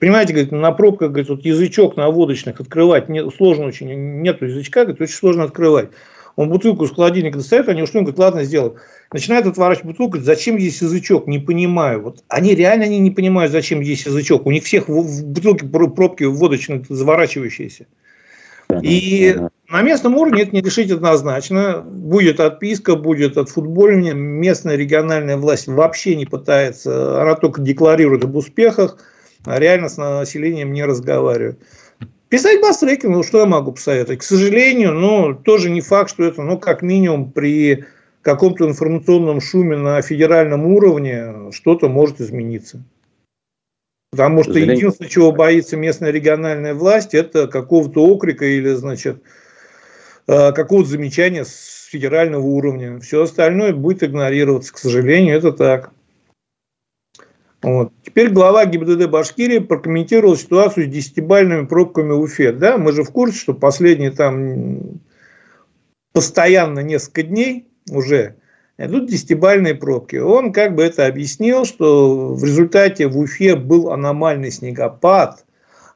[0.03, 3.87] Понимаете, говорит, на пробках, говорит, вот язычок на водочных открывать не, сложно очень,
[4.21, 5.91] нет язычка, говорит, очень сложно открывать.
[6.35, 8.79] Он бутылку из холодильника достает, они ушли, он говорит, ладно, сделал.
[9.12, 12.03] Начинает отворачивать бутылку, говорит, зачем здесь язычок, не понимаю.
[12.03, 14.45] Вот они реально они не понимают, зачем здесь язычок.
[14.45, 17.87] У них всех в, бутылке пробки водочные заворачивающиеся.
[18.83, 19.37] И
[19.69, 21.81] на местном уровне это не решить однозначно.
[21.81, 24.15] Будет отписка, будет от футбольного.
[24.15, 28.99] Местная региональная власть вообще не пытается, она только декларирует об успехах
[29.44, 31.59] а реально с населением не разговаривают.
[32.28, 34.20] Писать бастреки, ну что я могу посоветовать?
[34.20, 37.85] К сожалению, ну тоже не факт, что это, ну как минимум при
[38.22, 42.83] каком-то информационном шуме на федеральном уровне что-то может измениться.
[44.12, 49.22] Потому что единственное, чего боится местная региональная власть, это какого-то окрика или, значит,
[50.26, 53.00] э, какого-то замечания с федерального уровня.
[53.00, 54.72] Все остальное будет игнорироваться.
[54.74, 55.92] К сожалению, это так.
[57.62, 57.92] Вот.
[58.05, 62.51] Теперь глава ГИБДД Башкирии прокомментировал ситуацию с десятибальными пробками в Уфе.
[62.53, 65.01] Да, мы же в курсе, что последние там
[66.12, 68.37] постоянно несколько дней уже
[68.79, 70.16] идут десятибальные пробки.
[70.16, 75.44] Он как бы это объяснил, что в результате в Уфе был аномальный снегопад,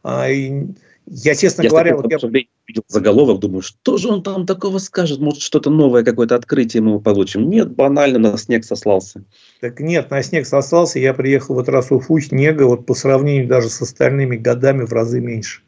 [0.05, 0.69] а, и
[1.09, 2.19] я, честно я говоря, вот я
[2.67, 5.21] видел заголовок, думаю, что же он там такого скажет?
[5.21, 7.49] Может, что-то новое, какое-то открытие мы получим?
[7.49, 9.23] Нет, банально на снег сослался.
[9.61, 10.99] Так нет, на снег сослался.
[10.99, 14.85] Я приехал в этот раз в Уфу, снега вот по сравнению даже с остальными годами
[14.85, 15.63] в разы меньше.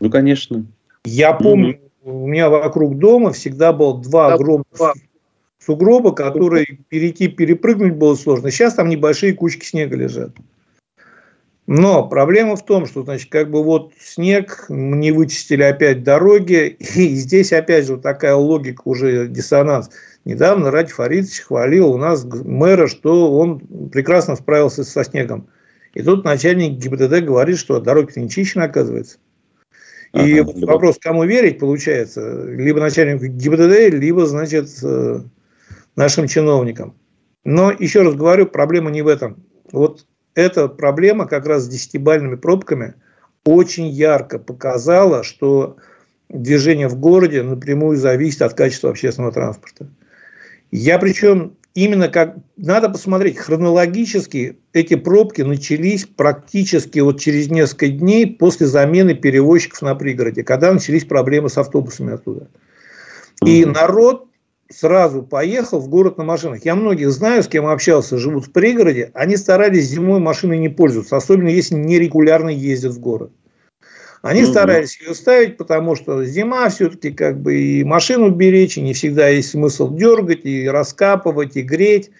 [0.00, 0.64] Ну, конечно.
[1.04, 2.10] Я помню, mm-hmm.
[2.10, 4.94] у меня вокруг дома всегда было два да, огромных два.
[5.58, 8.50] сугроба, которые перейти, перепрыгнуть было сложно.
[8.50, 10.30] Сейчас там небольшие кучки снега лежат.
[11.72, 17.14] Но проблема в том, что, значит, как бы вот снег, не вычистили опять дороги, и
[17.14, 19.88] здесь опять же вот такая логика, уже диссонанс.
[20.24, 25.46] Недавно Ради Фаридович хвалил у нас мэра, что он прекрасно справился со снегом.
[25.94, 29.18] И тут начальник ГИБДД говорит, что дороги-то не чищены, оказывается.
[30.12, 30.72] И ага, либо...
[30.72, 35.20] вопрос, кому верить, получается, либо начальнику ГИБДД, либо, значит, э,
[35.94, 36.96] нашим чиновникам.
[37.44, 39.44] Но, еще раз говорю, проблема не в этом.
[39.70, 40.04] Вот
[40.34, 42.94] эта проблема как раз с десятибальными пробками
[43.44, 45.76] очень ярко показала, что
[46.28, 49.88] движение в городе напрямую зависит от качества общественного транспорта.
[50.70, 58.26] Я причем именно как надо посмотреть хронологически эти пробки начались практически вот через несколько дней
[58.26, 62.48] после замены перевозчиков на пригороде, когда начались проблемы с автобусами оттуда.
[63.44, 64.29] И народ
[64.70, 66.64] сразу поехал в город на машинах.
[66.64, 69.10] Я многих знаю, с кем общался, живут в пригороде.
[69.14, 73.32] Они старались зимой машиной не пользоваться, особенно если нерегулярно ездят в город.
[74.22, 74.50] Они угу.
[74.50, 79.28] старались ее ставить, потому что зима все-таки как бы и машину беречь, и не всегда
[79.28, 82.10] есть смысл дергать, и раскапывать, и греть.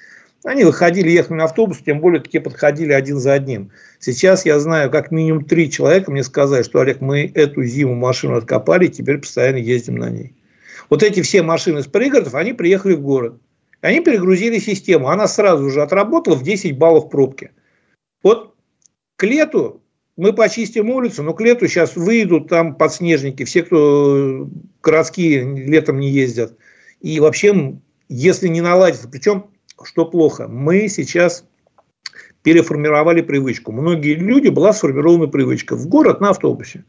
[0.42, 3.70] Они выходили, ехали на автобус, тем более такие подходили один за одним.
[3.98, 8.36] Сейчас я знаю, как минимум три человека мне сказали, что, Олег, мы эту зиму машину
[8.36, 10.32] откопали, теперь постоянно ездим на ней.
[10.88, 13.40] Вот эти все машины с пригородов, они приехали в город.
[13.80, 15.08] Они перегрузили систему.
[15.08, 17.52] Она сразу же отработала в 10 баллов пробки.
[18.22, 18.54] Вот
[19.16, 19.82] к лету
[20.16, 24.48] мы почистим улицу, но к лету сейчас выйдут там подснежники, все, кто
[24.82, 26.56] городские летом не ездят.
[27.00, 29.46] И вообще, если не наладится, причем,
[29.82, 31.44] что плохо, мы сейчас
[32.42, 33.72] переформировали привычку.
[33.72, 36.84] Многие люди была сформирована привычка в город на автобусе.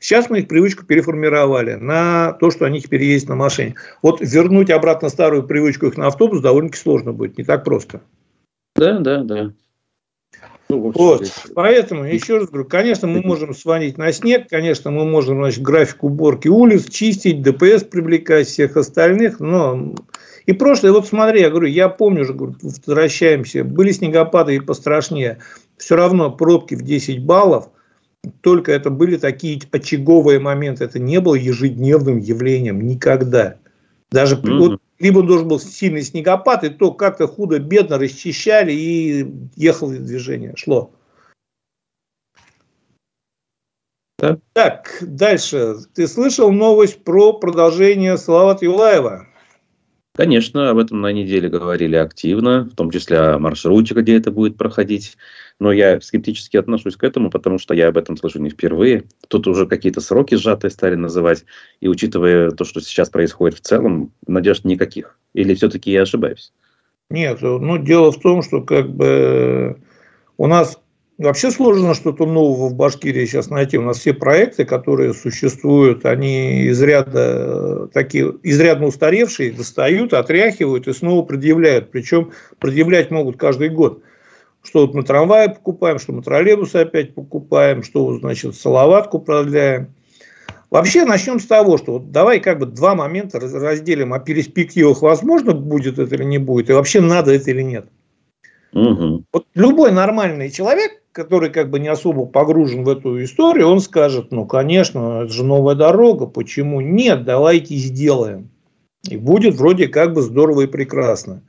[0.00, 3.74] Сейчас мы их привычку переформировали на то, что они теперь ездят на машине.
[4.02, 8.00] Вот вернуть обратно старую привычку их на автобус довольно-таки сложно будет, не так просто.
[8.76, 9.52] Да, да, да.
[10.70, 15.38] Ну, вот, поэтому, еще раз говорю, конечно, мы можем звонить на снег, конечно, мы можем,
[15.38, 19.94] значит, график уборки улиц, чистить, ДПС привлекать, всех остальных, но
[20.44, 25.38] и прошлое, вот смотри, я говорю, я помню уже, говорю, возвращаемся, были снегопады и пострашнее,
[25.78, 27.70] все равно пробки в 10 баллов,
[28.40, 33.56] только это были такие очаговые моменты, это не было ежедневным явлением никогда.
[34.10, 34.58] Даже mm-hmm.
[34.58, 39.26] вот либо должен был сильный снегопад, и то как-то худо-бедно расчищали, и
[39.56, 40.90] ехало движение, шло.
[44.18, 44.38] Да.
[44.52, 45.76] Так, дальше.
[45.94, 49.28] Ты слышал новость про продолжение Салавата Юлаева?
[50.16, 54.56] Конечно, об этом на неделе говорили активно, в том числе о маршруте, где это будет
[54.56, 55.16] проходить.
[55.60, 59.04] Но я скептически отношусь к этому, потому что я об этом слышу не впервые.
[59.26, 61.44] Тут уже какие-то сроки сжатые стали называть.
[61.80, 65.18] И учитывая то, что сейчас происходит в целом, надежд никаких.
[65.34, 66.52] Или все-таки я ошибаюсь?
[67.10, 69.78] Нет, ну дело в том, что как бы
[70.36, 70.78] у нас
[71.18, 73.76] Вообще сложно что-то нового в Башкирии сейчас найти.
[73.76, 80.92] У нас все проекты, которые существуют, они из ряда, такие, изрядно устаревшие, достают, отряхивают и
[80.92, 81.90] снова предъявляют.
[81.90, 84.00] Причем предъявлять могут каждый год.
[84.62, 89.94] Что вот мы трамваи покупаем, что мы троллейбусы опять покупаем, что значит салаватку продляем.
[90.70, 95.54] Вообще начнем с того, что вот давай как бы два момента разделим о перспективах, возможно
[95.54, 97.88] будет это или не будет, и вообще надо это или нет.
[98.74, 99.24] Угу.
[99.32, 104.30] Вот любой нормальный человек, который как бы не особо погружен в эту историю, он скажет,
[104.30, 108.50] ну, конечно, это же новая дорога, почему нет, давайте сделаем.
[109.08, 111.42] И будет вроде как бы здорово и прекрасно.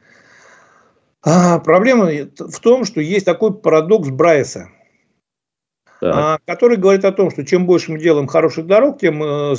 [1.21, 4.69] А проблема в том, что есть такой парадокс Брайса,
[6.01, 9.55] а, который говорит о том, что чем больше мы делаем хороших дорог, тем э,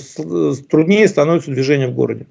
[0.70, 2.26] труднее становится движение в городе.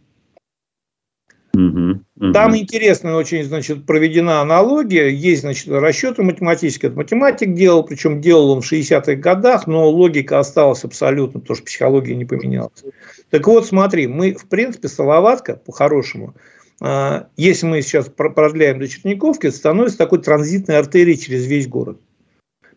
[1.54, 5.10] Угу, Там интересно очень, значит, проведена аналогия.
[5.10, 6.90] Есть, значит, расчеты математические.
[6.90, 11.66] Это математик делал, причем делал он в 60-х годах, но логика осталась абсолютно, потому что
[11.66, 12.84] психология не поменялась.
[13.30, 16.36] Так вот, смотри, мы, в принципе, Салаватка, по-хорошему,
[16.82, 22.00] если мы сейчас продляем до Черниковки, это становится такой транзитной артерией через весь город.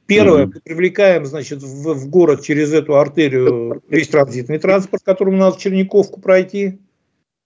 [0.06, 5.56] Первое, мы привлекаем, значит, в, в город через эту артерию весь транзитный транспорт, которому надо
[5.56, 6.80] в Черниковку пройти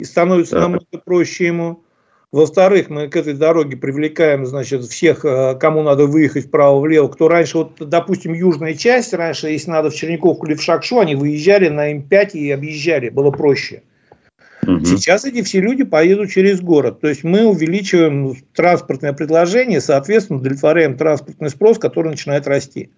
[0.01, 1.83] и становится намного проще ему.
[2.33, 7.09] Во-вторых, мы к этой дороге привлекаем, значит, всех, э, кому надо выехать вправо-влево.
[7.09, 11.15] Кто раньше, вот, допустим, южная часть, раньше, если надо в Черниковку или в Шакшу, они
[11.15, 13.85] выезжали на М5 и объезжали, было проще.
[14.67, 14.85] Угу.
[14.85, 17.01] Сейчас эти все люди поедут через город.
[17.01, 22.91] То есть мы увеличиваем транспортное предложение, соответственно, удовлетворяем транспортный спрос, который начинает расти.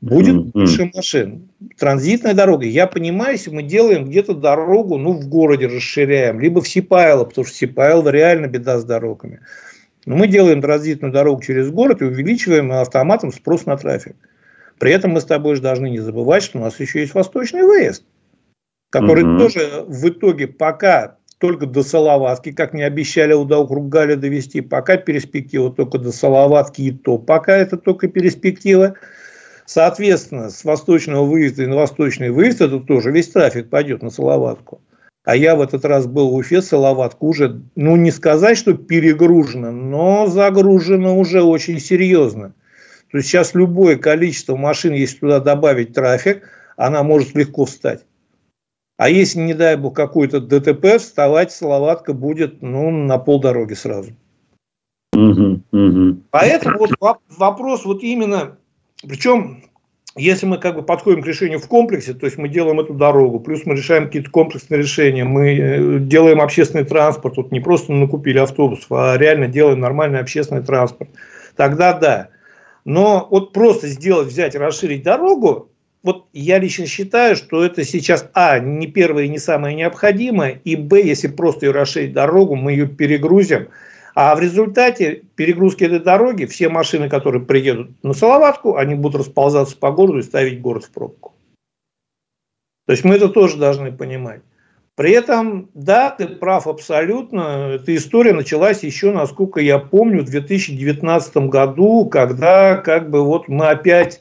[0.00, 0.50] Будет mm-hmm.
[0.52, 1.48] больше машин.
[1.76, 2.64] Транзитная дорога.
[2.64, 7.44] Я понимаю, если мы делаем где-то дорогу, ну, в городе расширяем, либо в Сипайло, потому
[7.44, 9.40] что Сипайло реально беда с дорогами.
[10.06, 14.14] Но мы делаем транзитную дорогу через город и увеличиваем автоматом спрос на трафик.
[14.78, 17.62] При этом мы с тобой же должны не забывать, что у нас еще есть восточный
[17.62, 18.04] выезд,
[18.90, 19.38] который mm-hmm.
[19.38, 25.72] тоже в итоге пока только до Салаватки, как мне обещали до Галя довести, пока перспектива
[25.72, 28.94] только до Салаватки и то, пока это только перспектива.
[29.64, 34.80] Соответственно, с восточного выезда и на восточный выезд это тоже весь трафик пойдет на Салаватку.
[35.24, 39.70] А я в этот раз был в Уфе, Салаватку уже, ну не сказать, что перегружено,
[39.70, 42.54] но загружено уже очень серьезно.
[43.12, 46.42] То есть сейчас любое количество машин, если туда добавить трафик,
[46.76, 48.04] она может легко встать.
[48.98, 54.10] А если, не дай бог, какой-то ДТП, вставать Салаватка будет ну, на полдороги сразу.
[55.12, 56.16] Угу, угу.
[56.30, 58.58] Поэтому вот вопрос вот именно,
[59.06, 59.62] причем
[60.16, 63.38] если мы как бы подходим к решению в комплексе, то есть мы делаем эту дорогу,
[63.38, 68.38] плюс мы решаем какие-то комплексные решения, мы э, делаем общественный транспорт, вот не просто накупили
[68.38, 71.10] автобус, а реально делаем нормальный общественный транспорт,
[71.54, 72.30] тогда да.
[72.84, 75.67] Но вот просто сделать, взять, расширить дорогу,
[76.02, 80.76] вот я лично считаю, что это сейчас, а, не первое и не самое необходимое, и,
[80.76, 83.68] б, если просто ее расширить дорогу, мы ее перегрузим,
[84.14, 89.76] а в результате перегрузки этой дороги все машины, которые приедут на Салаватку, они будут расползаться
[89.76, 91.34] по городу и ставить город в пробку.
[92.86, 94.40] То есть мы это тоже должны понимать.
[94.96, 97.74] При этом, да, ты прав абсолютно.
[97.74, 103.68] Эта история началась еще, насколько я помню, в 2019 году, когда как бы вот мы
[103.68, 104.20] опять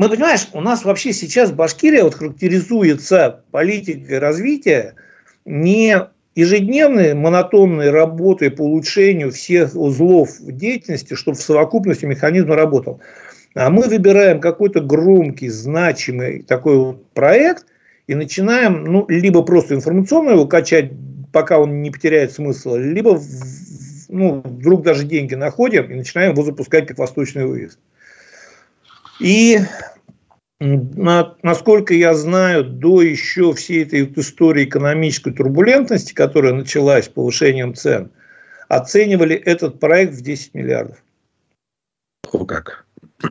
[0.00, 4.94] мы, понимаешь, у нас вообще сейчас Башкирия вот характеризуется политикой развития
[5.44, 5.94] не
[6.34, 13.02] ежедневной монотонной работой по улучшению всех узлов деятельности, чтобы в совокупности механизм работал.
[13.54, 17.66] А мы выбираем какой-то громкий, значимый такой вот проект
[18.06, 20.92] и начинаем, ну, либо просто информационно его качать,
[21.30, 23.20] пока он не потеряет смысла, либо,
[24.08, 27.78] ну, вдруг даже деньги находим и начинаем его запускать как восточный выезд.
[29.20, 29.60] И
[30.58, 38.10] насколько я знаю, до еще всей этой истории экономической турбулентности, которая началась с повышением цен,
[38.68, 41.02] оценивали этот проект в 10 миллиардов.
[42.32, 42.86] О, как?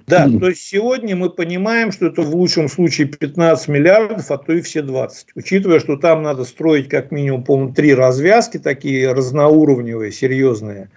[0.06, 4.54] Да, то есть сегодня мы понимаем, что это в лучшем случае 15 миллиардов, а то
[4.54, 5.30] и все 20.
[5.36, 10.92] Учитывая, что там надо строить как минимум, по-моему, три развязки такие разноуровневые, серьезные.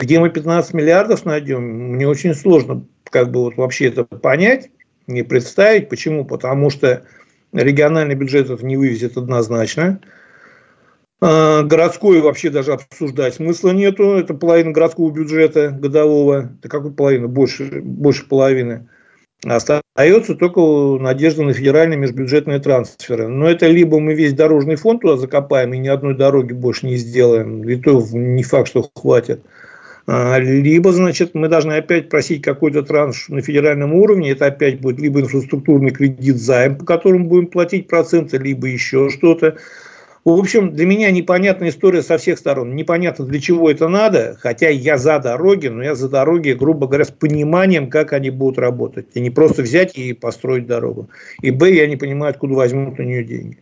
[0.00, 2.84] Где мы 15 миллиардов найдем, мне очень сложно
[3.16, 4.68] как бы вот вообще это понять,
[5.06, 5.88] не представить.
[5.88, 6.26] Почему?
[6.26, 7.04] Потому что
[7.54, 10.02] региональный бюджет это не вывезет однозначно.
[11.22, 14.16] А, городской вообще даже обсуждать смысла нету.
[14.16, 16.52] Это половина городского бюджета годового.
[16.58, 17.26] Это какой половина?
[17.26, 18.86] Больше, больше половины.
[19.46, 20.60] Остается только
[21.02, 23.28] надежда на федеральные межбюджетные трансферы.
[23.28, 26.96] Но это либо мы весь дорожный фонд туда закопаем и ни одной дороги больше не
[26.96, 29.40] сделаем, и то не факт, что хватит–
[30.06, 35.20] либо, значит, мы должны опять просить какой-то транш на федеральном уровне, это опять будет либо
[35.20, 39.56] инфраструктурный кредит, займ, по которому будем платить проценты, либо еще что-то.
[40.24, 42.74] В общем, для меня непонятная история со всех сторон.
[42.74, 47.04] Непонятно, для чего это надо, хотя я за дороги, но я за дороги, грубо говоря,
[47.04, 49.06] с пониманием, как они будут работать.
[49.14, 51.08] И не просто взять и построить дорогу.
[51.42, 53.58] И б, я не понимаю, откуда возьмут на нее деньги.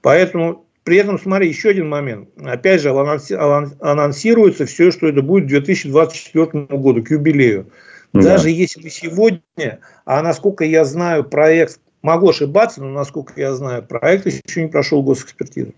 [0.00, 2.28] Поэтому при этом, смотри, еще один момент.
[2.42, 7.70] Опять же, анонсируется все, что это будет к 2024 году, к юбилею.
[8.12, 8.22] Да.
[8.22, 13.84] Даже если бы сегодня, а насколько я знаю, проект, могу ошибаться, но насколько я знаю,
[13.84, 15.72] проект еще не прошел госэкспертизу.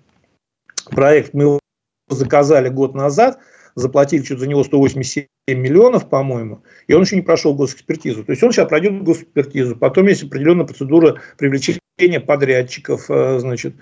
[0.91, 1.61] Проект мы его
[2.09, 3.39] заказали год назад,
[3.75, 8.25] заплатили что-то за него 187 миллионов, по-моему, и он еще не прошел госэкспертизу.
[8.25, 9.77] То есть он сейчас пройдет госэкспертизу.
[9.77, 13.75] Потом есть определенная процедура привлечения подрядчиков, э, значит,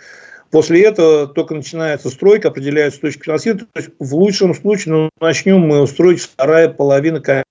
[0.52, 3.66] После этого только начинается стройка, определяются точки финансирования.
[3.72, 7.46] То есть в лучшем случае ну, начнем мы строить вторая половина конец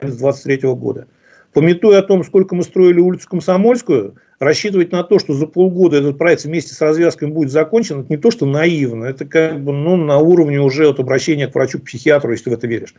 [0.00, 1.06] 2023 года.
[1.52, 6.18] Пометуя о том, сколько мы строили улицу Комсомольскую, рассчитывать на то, что за полгода этот
[6.18, 9.96] проект вместе с развязками будет закончен, это не то, что наивно, это как бы ну,
[9.96, 12.94] на уровне уже от обращения к врачу-психиатру, если ты в это веришь.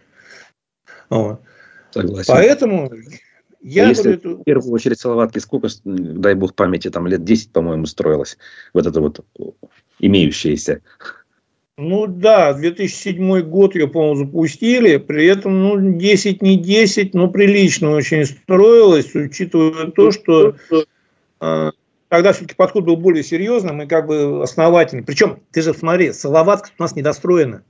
[1.10, 1.42] Вот.
[1.92, 2.34] Согласен.
[2.34, 2.90] Поэтому
[3.62, 7.52] я а если говорю, в первую очередь Салаватки сколько, дай бог памяти, там лет 10,
[7.52, 8.38] по-моему, строилось
[8.74, 9.26] вот это вот
[10.00, 10.82] имеющееся.
[11.78, 17.92] Ну да, 2007 год ее, по-моему, запустили, при этом, ну, 10 не 10, но прилично
[17.92, 20.56] очень строилось, учитывая то, что
[21.40, 21.72] э,
[22.10, 25.04] тогда все-таки подход был более серьезным и как бы основательный.
[25.04, 27.64] Причем, ты же смотри, Салаватка у нас недостроена.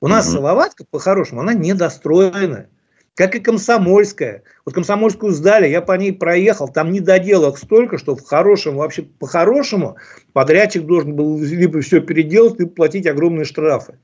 [0.00, 0.34] У нас угу.
[0.34, 2.68] Салаватка, по-хорошему, она недостроена
[3.14, 4.42] как и Комсомольская.
[4.64, 9.96] Вот Комсомольскую сдали, я по ней проехал, там недоделок столько, что в хорошем, вообще по-хорошему,
[10.32, 13.98] подрядчик должен был либо все переделать, либо платить огромные штрафы.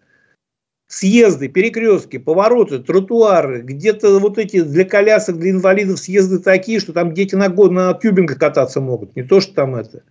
[0.89, 7.13] Съезды, перекрестки, повороты, тротуары, где-то вот эти для колясок, для инвалидов съезды такие, что там
[7.13, 10.03] дети на, на тюбингах кататься могут, не то, что там это.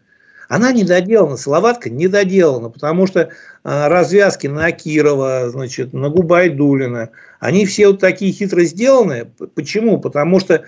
[0.47, 3.29] Она не доделана, Салаватка не доделана, потому что
[3.63, 9.29] а, развязки на Кирова, значит, на Губайдулина, они все вот такие хитро сделаны.
[9.55, 9.99] Почему?
[9.99, 10.63] Потому что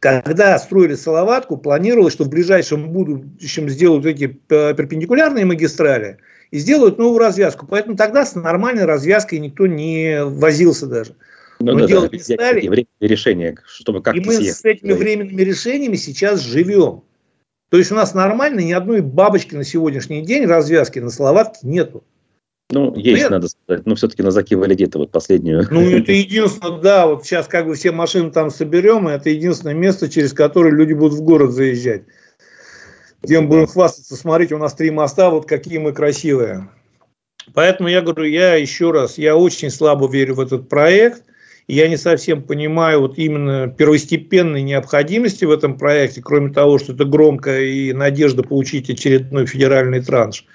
[0.00, 6.18] Когда строили Салаватку, планировалось, что в ближайшем будущем сделают эти перпендикулярные магистрали
[6.50, 7.66] и сделают новую развязку.
[7.66, 11.16] Поэтому тогда с нормальной развязкой никто не возился даже.
[11.58, 12.86] Ну, мы да, делать да, не стали.
[13.00, 14.56] Решения, чтобы как-то И мы съехать.
[14.56, 17.02] с этими временными решениями сейчас живем.
[17.70, 22.04] То есть у нас нормально ни одной бабочки на сегодняшний день развязки на Салаватке нету.
[22.72, 23.30] Ну, есть, Нет.
[23.30, 23.86] надо сказать.
[23.86, 25.66] Но все-таки на Заки Валидита вот последнюю.
[25.70, 29.74] Ну, это единственное, да, вот сейчас как бы все машины там соберем, и это единственное
[29.74, 32.02] место, через которое люди будут в город заезжать.
[33.22, 36.68] Где мы будем хвастаться, смотрите, у нас три моста, вот какие мы красивые.
[37.54, 41.24] Поэтому я говорю, я еще раз, я очень слабо верю в этот проект.
[41.70, 47.04] Я не совсем понимаю вот именно первостепенной необходимости в этом проекте, кроме того, что это
[47.04, 50.46] громко и надежда получить очередной федеральный транш.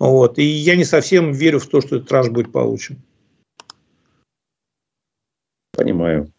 [0.00, 0.36] Вот.
[0.38, 3.00] И я не совсем верю в то, что этот транш будет получен.
[5.76, 6.32] Понимаю.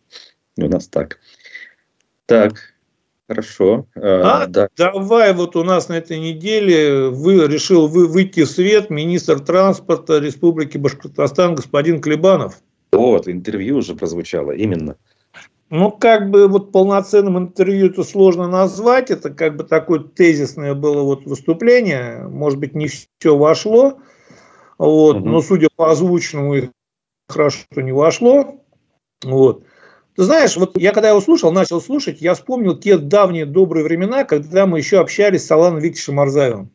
[0.57, 1.19] У нас так.
[2.25, 2.73] Так,
[3.29, 3.88] хорошо.
[3.95, 4.67] А, а да.
[4.75, 10.19] давай вот у нас на этой неделе вы, решил вы, выйти в свет министр транспорта
[10.19, 12.61] Республики Башкортостан господин Клебанов.
[12.97, 14.95] Вот, интервью уже прозвучало, именно.
[15.69, 19.09] Ну, как бы вот полноценным интервью это сложно назвать.
[19.09, 22.27] Это как бы такое тезисное было вот выступление.
[22.27, 23.97] Может быть, не все вошло.
[24.77, 25.25] Вот, угу.
[25.25, 26.71] но судя по озвученному,
[27.27, 28.63] хорошо, что не вошло.
[29.23, 29.63] Вот.
[30.15, 34.23] Ты знаешь, вот я когда его слушал, начал слушать, я вспомнил те давние добрые времена,
[34.23, 36.71] когда мы еще общались с Аланом Викторовичем Арзаевым.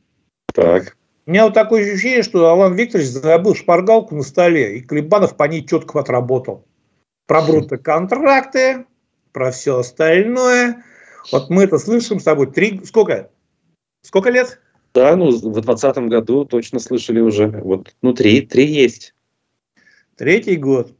[0.52, 0.96] Так.
[1.26, 5.44] У меня вот такое ощущение, что Алан Викторович забыл шпаргалку на столе, и Клебанов по
[5.44, 6.66] ней четко отработал.
[7.26, 8.86] Про брутоконтракты,
[9.32, 10.82] про все остальное.
[11.30, 12.50] Вот мы это слышим с тобой.
[12.50, 13.30] Три, сколько?
[14.02, 14.60] Сколько лет?
[14.94, 17.48] Да, ну, в 2020 году точно слышали уже.
[17.48, 19.14] Вот, ну, три, три есть.
[20.16, 20.92] Третий год.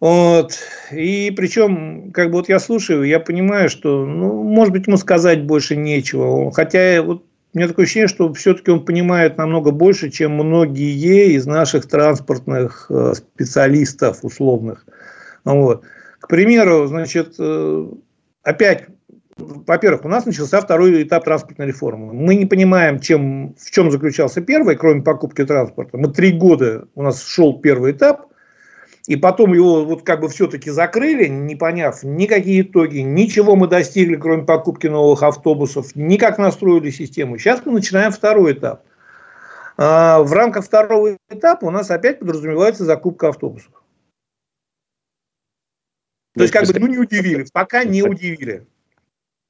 [0.00, 0.58] Вот.
[0.92, 5.44] И причем, как бы вот я слушаю, я понимаю, что, ну, может быть, ему сказать
[5.44, 6.50] больше нечего.
[6.50, 7.24] Хотя вот
[7.54, 12.86] у меня такое ощущение, что все-таки он понимает намного больше, чем многие из наших транспортных
[12.90, 14.84] э, специалистов условных.
[15.44, 15.84] Вот.
[16.18, 17.86] К примеру, значит, э,
[18.42, 18.86] опять,
[19.36, 22.12] во-первых, у нас начался второй этап транспортной реформы.
[22.12, 25.96] Мы не понимаем, чем, в чем заключался первый, кроме покупки транспорта.
[25.96, 28.26] Мы три года, у нас шел первый этап–
[29.06, 34.16] и потом его вот как бы все-таки закрыли, не поняв никакие итоги, ничего мы достигли,
[34.16, 37.38] кроме покупки новых автобусов, никак настроили систему.
[37.38, 38.82] Сейчас мы начинаем второй этап.
[39.76, 43.72] А в рамках второго этапа у нас опять подразумевается закупка автобусов.
[46.34, 48.66] То есть, как бы, ну, не удивили, пока не удивили.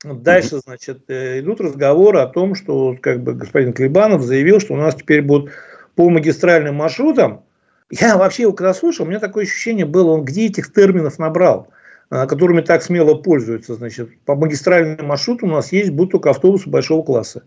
[0.02, 4.76] Дальше, значит, э, идут разговоры о том, что, как бы, господин Клебанов заявил, что у
[4.76, 5.50] нас теперь будут
[5.94, 7.44] по магистральным маршрутам
[7.90, 11.68] я вообще его когда слушал, у меня такое ощущение было, он где этих терминов набрал,
[12.10, 13.74] а, которыми так смело пользуются.
[13.74, 17.44] Значит, по магистральному маршруту у нас есть будут только автобусы большого класса.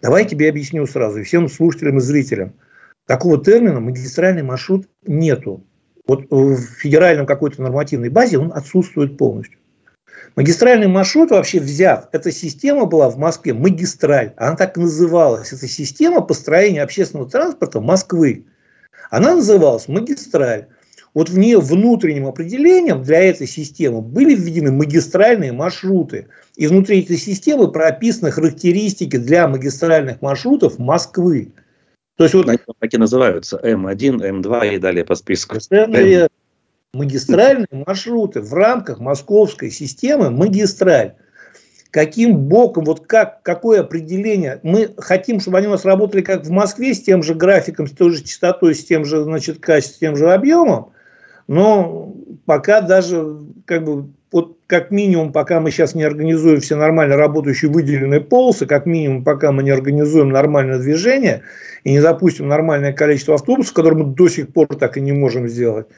[0.00, 2.54] Давай я тебе объясню сразу, и всем слушателям и зрителям.
[3.06, 5.64] Такого термина магистральный маршрут нету.
[6.06, 9.58] Вот в федеральном какой-то нормативной базе он отсутствует полностью.
[10.34, 12.08] Магистральный маршрут вообще взят.
[12.12, 14.32] Эта система была в Москве магистраль.
[14.36, 15.52] Она так и называлась.
[15.52, 18.46] Это система построения общественного транспорта Москвы.
[19.12, 20.68] Она называлась магистраль.
[21.12, 26.28] Вот в нее внутренним определением для этой системы были введены магистральные маршруты.
[26.56, 31.52] И внутри этой системы прописаны характеристики для магистральных маршрутов Москвы.
[32.16, 35.58] То есть вот, Они так и называются М1, М2 и далее по списку.
[36.94, 41.16] Магистральные маршруты в рамках московской системы магистраль
[41.92, 44.58] каким боком, вот как, какое определение.
[44.62, 47.92] Мы хотим, чтобы они у нас работали как в Москве, с тем же графиком, с
[47.92, 50.92] той же частотой, с тем же значит, качеством, с тем же объемом,
[51.46, 52.14] но
[52.46, 53.36] пока даже
[53.66, 58.64] как бы вот как минимум, пока мы сейчас не организуем все нормально работающие выделенные полосы,
[58.64, 61.42] как минимум, пока мы не организуем нормальное движение
[61.84, 65.46] и не запустим нормальное количество автобусов, которые мы до сих пор так и не можем
[65.46, 65.88] сделать,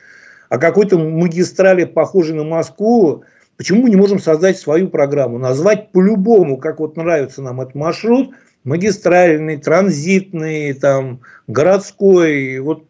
[0.49, 3.23] а какой-то магистрали, похожей на Москву,
[3.57, 8.35] Почему мы не можем создать свою программу, назвать по-любому, как вот нравится нам этот маршрут,
[8.65, 12.85] магистральный, транзитный, там, городской, вот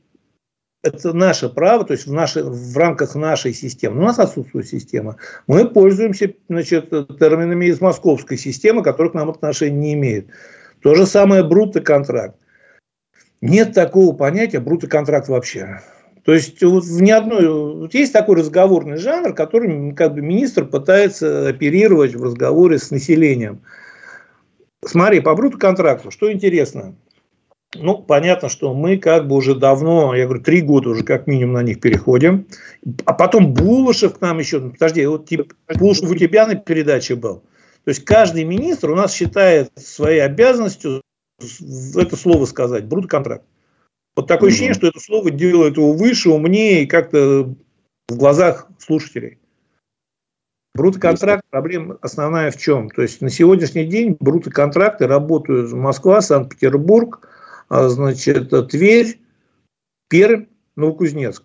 [0.83, 4.01] это наше право, то есть в, нашей, в рамках нашей системы.
[4.01, 5.17] У нас отсутствует система.
[5.47, 10.27] Мы пользуемся значит, терминами из московской системы, которые к нам отношения не имеют.
[10.81, 12.37] То же самое брутто-контракт.
[13.41, 15.81] Нет такого понятия брутто-контракт вообще.
[16.25, 20.65] То есть вот в ни одной, вот есть такой разговорный жанр, которым как бы министр
[20.65, 23.61] пытается оперировать в разговоре с населением.
[24.85, 26.95] Смотри, по бруту контракту, что интересно.
[27.77, 31.55] Ну, понятно, что мы как бы уже давно, я говорю, три года уже как минимум
[31.55, 32.47] на них переходим.
[33.05, 37.43] А потом Булышев к нам еще, подожди, вот типа, Булышев у тебя на передаче был.
[37.85, 41.03] То есть каждый министр у нас считает своей обязанностью
[41.97, 43.45] это слово сказать, брут-контракт.
[44.17, 47.55] Вот такое ощущение, что это слово делает его выше, умнее и как-то
[48.09, 49.39] в глазах слушателей.
[50.75, 52.91] Брутоконтракт, проблема основная в чем?
[52.91, 57.29] То есть на сегодняшний день брутоконтракты работают Москва, Санкт-Петербург,
[57.69, 59.21] а, значит, Тверь,
[60.09, 61.45] Пермь, Новокузнецк.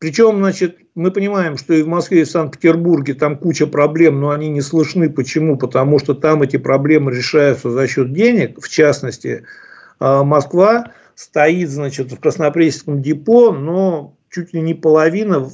[0.00, 4.30] Причем, значит, мы понимаем, что и в Москве, и в Санкт-Петербурге там куча проблем, но
[4.30, 5.08] они не слышны.
[5.08, 5.56] Почему?
[5.56, 8.60] Потому что там эти проблемы решаются за счет денег.
[8.60, 9.46] В частности,
[10.00, 10.90] а, Москва
[11.22, 15.48] стоит, значит, в Краснопресненском депо, но чуть ли не половина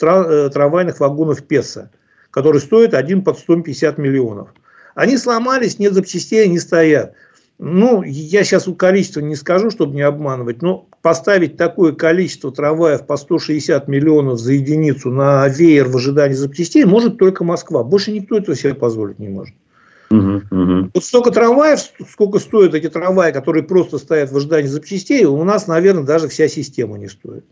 [0.00, 1.90] Э, трамвайных вагонов ПЕСа,
[2.30, 4.48] который стоит 1 под 150 миллионов.
[4.94, 7.14] Они сломались, нет запчастей, они стоят.
[7.58, 13.16] Ну, я сейчас количество не скажу, чтобы не обманывать, но поставить такое количество трамваев по
[13.16, 17.84] 160 миллионов за единицу на веер в ожидании запчастей может только Москва.
[17.84, 19.54] Больше никто этого себе позволить не может.
[20.14, 20.90] Угу, угу.
[20.94, 25.66] Вот столько трамваев, сколько стоят эти трамваи, которые просто стоят в ожидании запчастей, у нас,
[25.66, 27.44] наверное, даже вся система не стоит.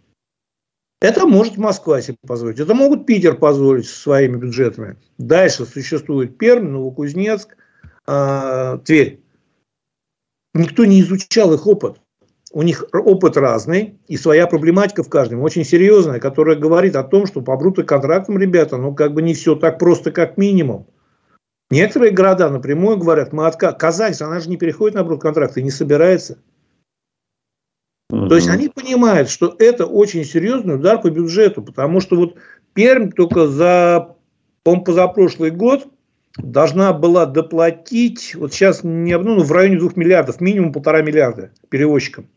[1.00, 2.60] Это может Москва себе позволить.
[2.60, 4.96] Это могут Питер позволить со своими бюджетами.
[5.18, 7.56] Дальше существует Пермь, Новокузнецк,
[8.06, 9.20] э, Тверь.
[10.54, 11.96] Никто не изучал их опыт.
[12.52, 17.26] У них опыт разный и своя проблематика в каждом, очень серьезная, которая говорит о том,
[17.26, 20.86] что по контрактам, ребята, ну как бы не все так просто, как минимум.
[21.72, 23.72] Некоторые города напрямую говорят, мы отка...
[23.72, 26.36] Казань, она же не переходит на контракт и не собирается.
[28.10, 28.28] Угу.
[28.28, 32.36] То есть они понимают, что это очень серьезный удар по бюджету, потому что вот
[32.74, 34.16] Пермь только за,
[34.64, 35.88] по позапрошлый год
[36.36, 42.28] должна была доплатить, вот сейчас не ну, в районе двух миллиардов, минимум полтора миллиарда перевозчикам.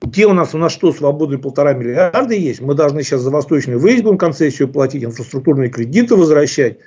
[0.00, 2.62] Где у нас, у нас что, свободные полтора миллиарда есть?
[2.62, 6.78] Мы должны сейчас за восточный выезд будем концессию платить, инфраструктурные кредиты возвращать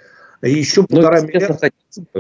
[0.42, 1.70] еще ну, полтора миллиарда.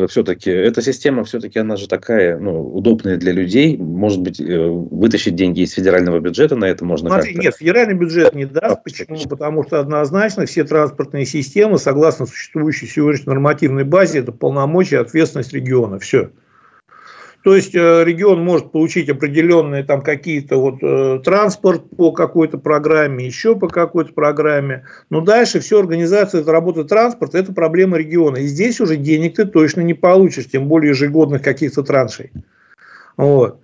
[0.07, 3.78] Все-таки эта система все-таки она же такая, ну, удобная для людей.
[3.78, 7.43] Может быть, э, вытащить деньги из федерального бюджета на это можно Смотри, как-то.
[7.43, 8.84] нет, федеральный бюджет не даст.
[8.84, 9.18] Почему?
[9.30, 15.99] Потому что однозначно все транспортные системы, согласно существующей сегодняшней нормативной базе, это полномочия, ответственность региона.
[15.99, 16.32] Все.
[17.43, 23.25] То есть э, регион может получить определенные там какие-то вот э, транспорт по какой-то программе,
[23.25, 24.85] еще по какой-то программе.
[25.09, 28.38] Но дальше все организация работы транспорта– это проблема региона.
[28.38, 32.31] И здесь уже денег ты точно не получишь, тем более ежегодных каких-то траншей.
[33.15, 33.61] Вот.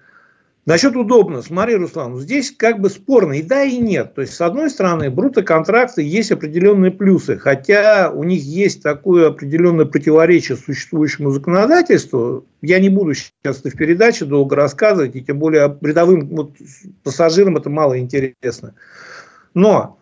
[0.66, 1.42] Насчет удобно.
[1.42, 4.16] Смотри, Руслан, здесь как бы спорно и да, и нет.
[4.16, 9.86] То есть, с одной стороны, брутоконтракты есть определенные плюсы, хотя у них есть такое определенное
[9.86, 12.46] противоречие существующему законодательству.
[12.62, 16.54] Я не буду сейчас в передаче долго рассказывать, и тем более рядовым вот,
[17.04, 18.74] пассажирам это мало интересно.
[19.54, 20.00] Но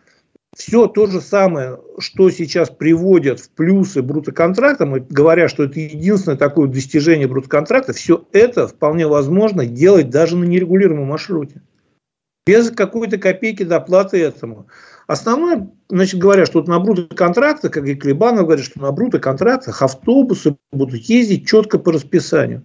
[0.55, 6.37] все то же самое, что сейчас приводят в плюсы брутоконтракта, мы говоря, что это единственное
[6.37, 11.61] такое достижение брутоконтракта, все это вполне возможно делать даже на нерегулируемом маршруте.
[12.45, 14.67] Без какой-то копейки доплаты этому.
[15.07, 20.57] Основное, значит, говорят, что вот на брутоконтрактах, как и Клебанов говорит, что на брутоконтрактах автобусы
[20.71, 22.63] будут ездить четко по расписанию.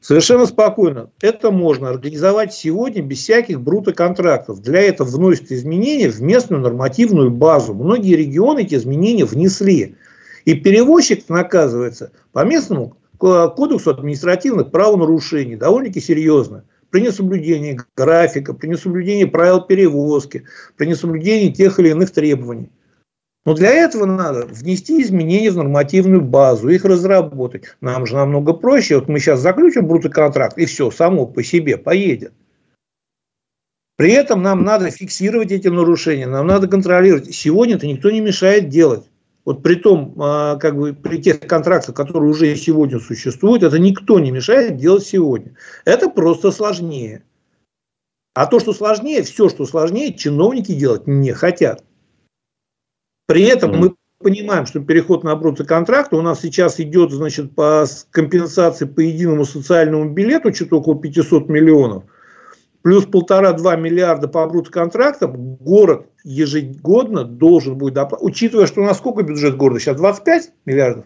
[0.00, 1.10] Совершенно спокойно.
[1.20, 4.62] Это можно организовать сегодня без всяких брутоконтрактов.
[4.62, 7.74] Для этого вносят изменения в местную нормативную базу.
[7.74, 9.96] Многие регионы эти изменения внесли.
[10.44, 16.64] И перевозчик наказывается по местному кодексу административных правонарушений довольно-таки серьезно.
[16.90, 20.44] При несоблюдении графика, при несоблюдении правил перевозки,
[20.76, 22.70] при несоблюдении тех или иных требований.
[23.48, 27.64] Но для этого надо внести изменения в нормативную базу, их разработать.
[27.80, 28.96] Нам же намного проще.
[28.96, 32.34] Вот мы сейчас заключим брутоконтракт, и все, само по себе поедет.
[33.96, 37.34] При этом нам надо фиксировать эти нарушения, нам надо контролировать.
[37.34, 39.08] Сегодня это никто не мешает делать.
[39.46, 44.20] Вот при том, а, как бы при тех контрактах, которые уже сегодня существуют, это никто
[44.20, 45.54] не мешает делать сегодня.
[45.86, 47.22] Это просто сложнее.
[48.34, 51.82] А то, что сложнее, все, что сложнее, чиновники делать не хотят.
[53.28, 58.86] При этом мы понимаем, что переход на брутоконтракт у нас сейчас идет, значит, по компенсации
[58.86, 62.04] по единому социальному билету, что-то около 500 миллионов,
[62.80, 69.22] плюс полтора-два миллиарда по брутоконтрактам, город ежегодно должен будет доплатить, учитывая, что у нас сколько
[69.22, 71.04] бюджет города сейчас, 25 миллиардов?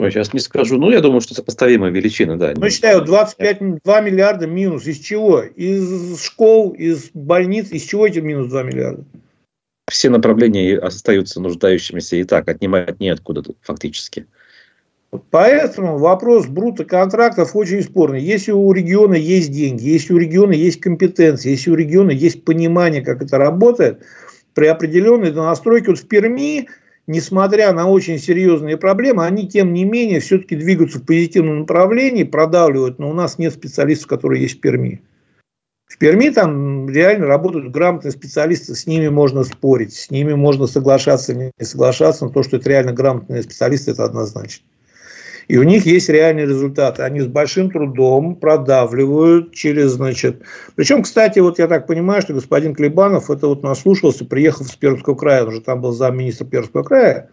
[0.00, 0.78] Ой, сейчас не скажу.
[0.78, 2.54] Ну, я думаю, что сопоставимая величина, да.
[2.56, 4.86] Ну, считаю, 25, 2 миллиарда минус.
[4.86, 5.40] Из чего?
[5.40, 7.72] Из школ, из больниц.
[7.72, 9.04] Из чего эти минус 2 миллиарда?
[9.88, 14.26] Все направления остаются нуждающимися и так, отнимать неоткуда фактически.
[15.30, 18.20] Поэтому вопрос брута контрактов очень спорный.
[18.20, 23.00] Если у региона есть деньги, если у региона есть компетенции, если у региона есть понимание,
[23.00, 24.02] как это работает,
[24.54, 26.68] при определенной настройке, вот в Перми,
[27.06, 32.98] несмотря на очень серьезные проблемы, они, тем не менее, все-таки двигаются в позитивном направлении, продавливают,
[32.98, 35.00] но у нас нет специалистов, которые есть в Перми.
[35.88, 41.34] В Перми там реально работают грамотные специалисты, с ними можно спорить, с ними можно соглашаться,
[41.34, 44.66] не соглашаться, но то, что это реально грамотные специалисты, это однозначно.
[45.48, 47.02] И у них есть реальные результаты.
[47.02, 50.42] Они с большим трудом продавливают через, значит...
[50.76, 55.14] Причем, кстати, вот я так понимаю, что господин Клебанов это вот наслушался, приехав с Пермского
[55.14, 57.30] края, он же там был замминистра Пермского края,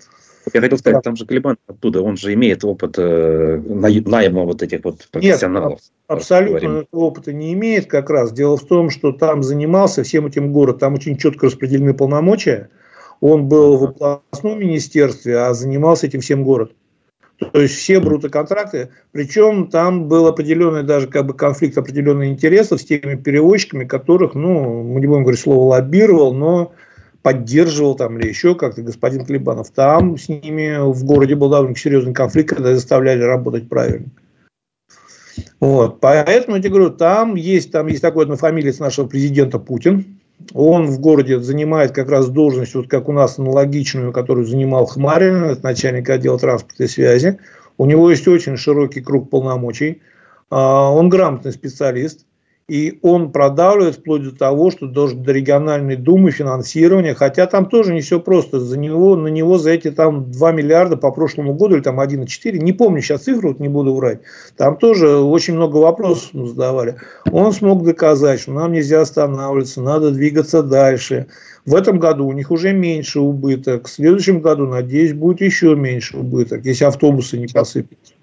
[0.54, 3.62] я хотел сказать, там же Клебан оттуда, он же имеет опыт э,
[4.06, 5.80] найма вот этих вот профессионалов.
[5.80, 8.32] Нет, абсолютно этого опыта не имеет как раз.
[8.32, 12.70] Дело в том, что там занимался всем этим город, там очень четко распределены полномочия.
[13.22, 16.74] Он был в областном министерстве, а занимался этим всем город.
[17.52, 22.86] То есть все брутоконтракты, причем там был определенный даже как бы конфликт определенных интересов с
[22.86, 26.74] теми перевозчиками, которых, ну, мы не будем говорить слово лоббировал, но
[27.26, 29.72] поддерживал там или еще как-то господин Клебанов.
[29.72, 34.12] Там с ними в городе был довольно серьезный конфликт, когда заставляли работать правильно.
[35.60, 36.00] Вот.
[36.02, 40.20] Поэтому я тебе говорю, там есть, там есть такой однофамилец нашего президента Путин,
[40.54, 45.58] он в городе занимает как раз должность, вот как у нас аналогичную, которую занимал Хмарин,
[45.64, 47.40] начальник отдела транспорта и связи.
[47.80, 50.04] У него есть очень широкий круг полномочий.
[50.52, 52.28] А, он грамотный специалист.
[52.68, 57.94] И он продавливает вплоть до того, что должен до региональной думы финансирования, хотя там тоже
[57.94, 58.60] не все просто.
[58.60, 62.58] За него, на него за эти там 2 миллиарда по прошлому году, или там 1,4,
[62.58, 64.22] не помню сейчас цифру, вот не буду врать,
[64.58, 66.96] там тоже очень много вопросов задавали.
[67.32, 71.28] Он смог доказать, что нам нельзя останавливаться, надо двигаться дальше.
[71.68, 76.18] В этом году у них уже меньше убыток, в следующем году, надеюсь, будет еще меньше
[76.18, 78.14] убыток, если автобусы не посыпятся.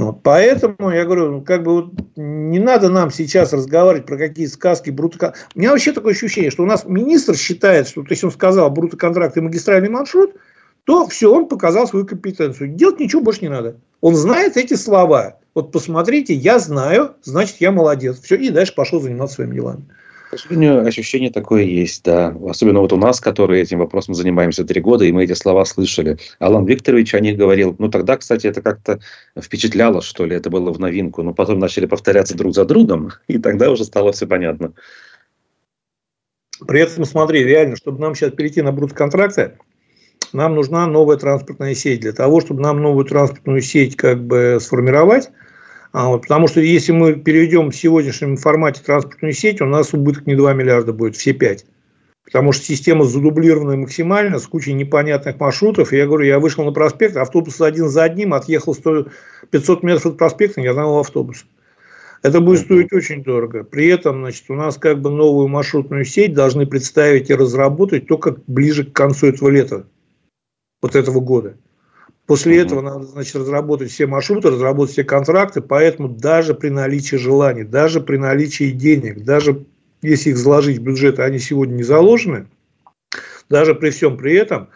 [0.00, 4.46] Вот, поэтому я говорю, ну, как бы вот не надо нам сейчас разговаривать про какие
[4.46, 5.34] сказки, бруто...
[5.54, 9.36] У меня вообще такое ощущение, что у нас министр считает, что если он сказал брутоконтракт
[9.36, 10.36] и магистральный маршрут,
[10.84, 12.70] то все, он показал свою компетенцию.
[12.70, 13.76] Делать ничего больше не надо.
[14.00, 15.36] Он знает эти слова.
[15.54, 18.20] Вот посмотрите, я знаю, значит, я молодец.
[18.22, 19.84] Все, и дальше пошел заниматься своими делами.
[20.30, 22.36] К сожалению, ощущение такое есть, да.
[22.48, 26.18] Особенно вот у нас, которые этим вопросом занимаемся три года, и мы эти слова слышали.
[26.38, 27.74] Алан Викторович о них говорил.
[27.80, 29.00] Ну, тогда, кстати, это как-то
[29.36, 31.24] впечатляло, что ли, это было в новинку.
[31.24, 34.72] Но потом начали повторяться друг за другом, и тогда уже стало все понятно.
[36.64, 39.58] При этом, смотри, реально, чтобы нам сейчас перейти на брут-контракты,
[40.32, 42.02] нам нужна новая транспортная сеть.
[42.02, 45.30] Для того, чтобы нам новую транспортную сеть как бы сформировать,
[45.92, 50.36] вот, потому что если мы переведем в сегодняшнем формате транспортную сеть, у нас убыток не
[50.36, 51.66] 2 миллиарда будет, все 5.
[52.24, 55.92] Потому что система задублированная максимально, с кучей непонятных маршрутов.
[55.92, 59.06] И я говорю, я вышел на проспект, автобус один за одним, отъехал 100,
[59.50, 61.46] 500 метров от проспекта, ни одного автобуса.
[62.22, 63.64] Это будет стоить очень дорого.
[63.64, 68.36] При этом, значит, у нас как бы новую маршрутную сеть должны представить и разработать только
[68.46, 69.86] ближе к концу этого лета,
[70.82, 71.56] вот этого года.
[72.30, 77.16] После mm этого надо значит, разработать все маршруты, разработать все контракты, поэтому даже при наличии
[77.16, 79.64] желаний, даже при наличии денег, даже
[80.00, 82.46] если их заложить в бюджет, а они сегодня не заложены,
[83.48, 84.68] даже при всем при этом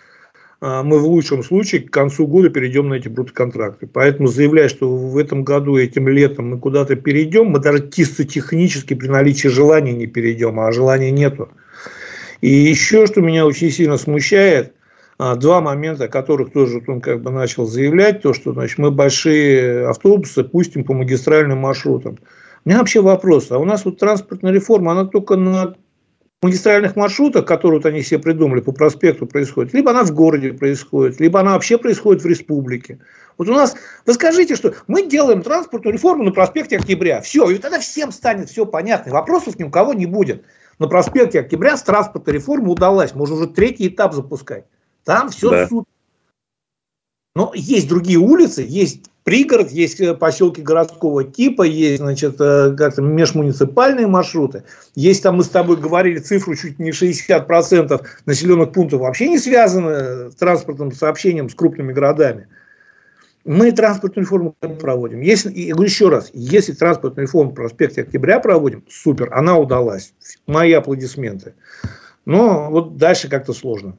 [0.61, 3.87] а, мы в лучшем случае к концу года перейдем на эти брутоконтракты.
[3.87, 8.95] Поэтому заявляю, что в этом году, этим летом мы куда-то перейдем, мы даже чисто технически
[8.95, 11.51] при наличии желания не перейдем, а желания нету.
[12.41, 14.73] И еще, что меня очень сильно смущает–
[15.19, 19.89] два момента, о которых тоже он как бы начал заявлять, то, что значит, мы большие
[19.89, 22.19] автобусы пустим по магистральным маршрутам.
[22.65, 25.77] У меня вообще вопрос, а у нас вот транспортная реформа, она только на
[26.43, 31.21] магистральных маршрутах, которые вот они себе придумали, по проспекту происходит, либо она в городе происходит,
[31.21, 33.01] либо она вообще происходит в республике.
[33.39, 33.75] Вот у нас,
[34.07, 37.21] вы скажите, что мы делаем транспортную реформу на проспекте Октября.
[37.21, 40.45] Все, и тогда всем станет все понятно, вопросов ни у кого не будет.
[40.79, 44.65] На проспекте Октября с транспортной реформой удалась, можно уже третий этап запускать.
[45.05, 45.69] Там все да.
[45.69, 45.91] супер.
[47.37, 53.03] Но есть другие улицы, есть пригород, есть э, поселки городского типа, есть, значит, э, как-то
[53.03, 54.63] межмуниципальные маршруты.
[54.95, 60.31] Есть там, мы с тобой говорили цифру, чуть не 60% населенных пунктов вообще не связаны
[60.31, 62.47] с транспортным сообщением с крупными городами.
[63.45, 65.21] Мы транспортную реформу проводим.
[65.21, 70.15] Если, еще раз, если транспортную реформу в проспекте Октября проводим, супер, она удалась.
[70.47, 71.55] Мои аплодисменты.
[72.25, 73.99] Но вот дальше как-то сложно.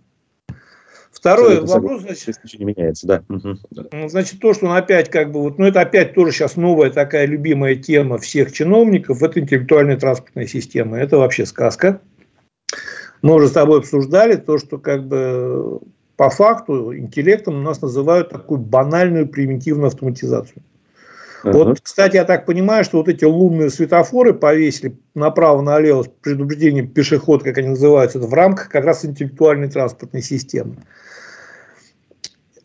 [1.26, 3.24] Второй вопрос, значит, не меняется, да.
[3.30, 4.10] Угу.
[4.10, 7.26] Значит, то, что он опять как бы вот, ну это опять тоже сейчас новая такая
[7.26, 11.00] любимая тема всех чиновников, это интеллектуальная транспортная система.
[11.00, 12.00] Это вообще сказка.
[13.24, 15.80] Мы уже с тобой обсуждали то, что как бы
[16.16, 20.62] по факту интеллектом у нас называют такую банальную примитивную автоматизацию.
[21.44, 21.54] Uh-huh.
[21.54, 27.42] Вот, кстати, я так понимаю, что вот эти лунные светофоры повесили направо-налево с предупреждением пешеход,
[27.42, 30.76] как они называются, это в рамках как раз интеллектуальной транспортной системы.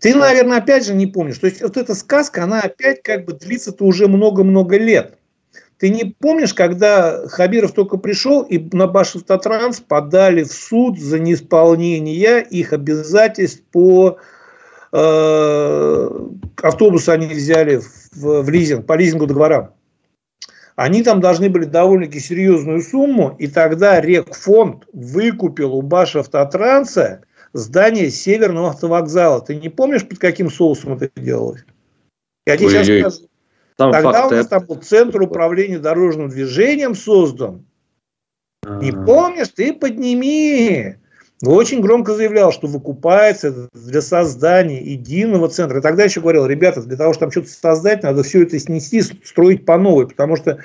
[0.00, 1.38] Ты, наверное, опять же не помнишь.
[1.38, 5.18] То есть вот эта сказка, она опять как бы длится-то уже много-много лет.
[5.78, 12.42] Ты не помнишь, когда Хабиров только пришел и на Башавтотранс подали в суд за неисполнение
[12.42, 14.18] их обязательств по
[14.92, 16.10] э,
[16.62, 17.80] автобусу они взяли
[18.12, 19.70] в, в лизинг, по лизингу договорам.
[20.76, 27.22] Они там должны были довольно-таки серьезную сумму, и тогда Рекфонд выкупил у Башавтотранса
[27.52, 29.40] здание Северного автовокзала.
[29.40, 31.64] Ты не помнишь, под каким соусом это делалось?
[32.46, 33.30] Я тебе сейчас скажу.
[33.76, 37.64] Там Тогда у нас там был Центр управления дорожным движением создан.
[38.62, 39.04] Не а.
[39.04, 39.48] помнишь?
[39.48, 40.96] Ты подними.
[41.42, 45.78] Очень громко заявлял, что выкупается для создания единого центра.
[45.78, 49.00] И тогда еще говорил, ребята, для того, чтобы там что-то создать, надо все это снести,
[49.00, 50.06] строить по новой.
[50.06, 50.58] Потому что а,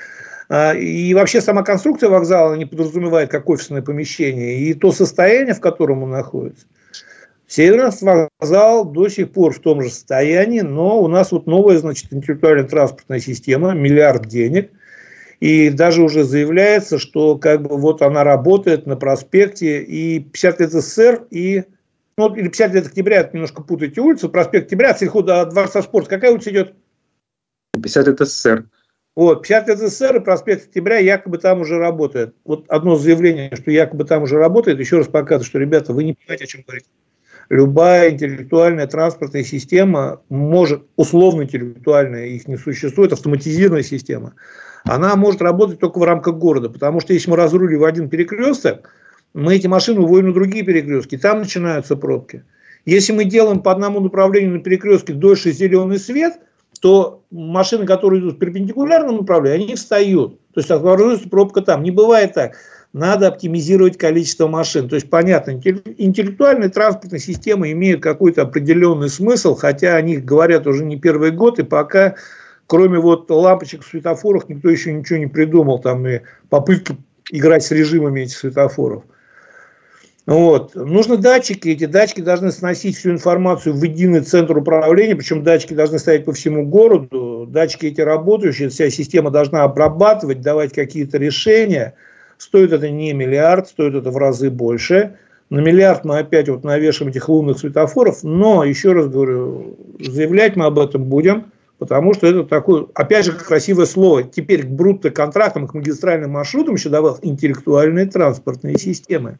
[0.49, 4.59] и вообще сама конструкция вокзала не подразумевает как офисное помещение.
[4.59, 6.65] И то состояние, в котором он находится.
[7.47, 7.91] Северный
[8.39, 12.63] вокзал до сих пор в том же состоянии, но у нас вот новая, значит, интеллектуальная
[12.63, 14.71] транспортная система, миллиард денег,
[15.39, 20.71] и даже уже заявляется, что как бы вот она работает на проспекте и 50 лет
[20.71, 21.63] СССР, и
[22.17, 26.09] ну, или 50 лет октября, немножко путаете улицу, проспект октября, от до Дворца спорта.
[26.09, 26.73] Какая улица идет?
[27.73, 28.65] 50 лет СССР.
[29.15, 32.35] Вот, 50 лет СССР и проспект Октября якобы там уже работает.
[32.43, 36.13] Вот одно заявление, что якобы там уже работает, еще раз показывает, что, ребята, вы не
[36.13, 36.87] понимаете, о чем говорите
[37.49, 44.33] любая интеллектуальная транспортная система может, условно интеллектуальная, их не существует, автоматизированная система,
[44.83, 48.91] она может работать только в рамках города, потому что если мы разрулим один перекресток,
[49.33, 52.43] мы эти машины уводим на другие перекрестки, там начинаются пробки.
[52.85, 56.35] Если мы делаем по одному направлению на перекрестке дольше зеленый свет,
[56.81, 60.39] то машины, которые идут в перпендикулярном направлении, они встают.
[60.53, 61.83] То есть образуется пробка там.
[61.83, 62.55] Не бывает так
[62.95, 64.87] надо оптимизировать количество машин.
[64.87, 70.85] То есть, понятно, интеллектуальные транспортные системы имеют какой-то определенный смысл, хотя о них говорят уже
[70.85, 72.15] не первый год, и пока,
[72.67, 76.95] кроме вот лампочек в светофорах, никто еще ничего не придумал, там и попытки
[77.31, 79.03] играть с режимами этих светофоров.
[80.25, 80.73] Вот.
[80.73, 85.99] Нужны датчики, эти датчики должны сносить всю информацию в единый центр управления, причем датчики должны
[85.99, 91.93] стоять по всему городу, датчики эти работающие, вся система должна обрабатывать, давать какие-то решения–
[92.37, 95.17] Стоит это не миллиард, стоит это в разы больше.
[95.49, 100.65] На миллиард мы опять вот навешиваем этих лунных светофоров, но, еще раз говорю, заявлять мы
[100.65, 104.23] об этом будем, потому что это такое, опять же, красивое слово.
[104.23, 109.37] Теперь к брутто-контрактам, к магистральным маршрутам еще добавил интеллектуальные транспортные системы.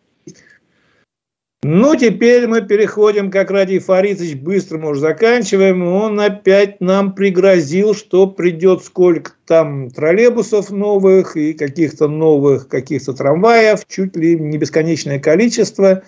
[1.68, 5.82] Ну, теперь мы переходим, как Радий Фаритович, быстро мы уже заканчиваем.
[5.82, 13.80] Он опять нам пригрозил, что придет сколько там троллейбусов новых и каких-то новых, каких-то трамваев,
[13.88, 16.04] чуть ли не бесконечное количество.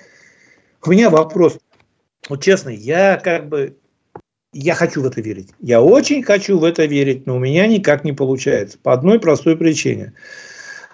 [0.85, 1.57] У меня вопрос.
[2.29, 3.77] Вот честно, я как бы,
[4.53, 5.49] я хочу в это верить.
[5.59, 8.77] Я очень хочу в это верить, но у меня никак не получается.
[8.77, 10.13] По одной простой причине.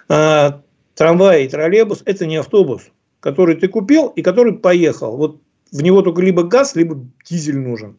[0.08, 0.62] А,
[0.94, 2.84] трамвай и троллейбус– это не автобус
[3.24, 5.16] который ты купил и который поехал.
[5.16, 5.40] Вот
[5.72, 7.96] в него только либо газ, либо дизель нужен.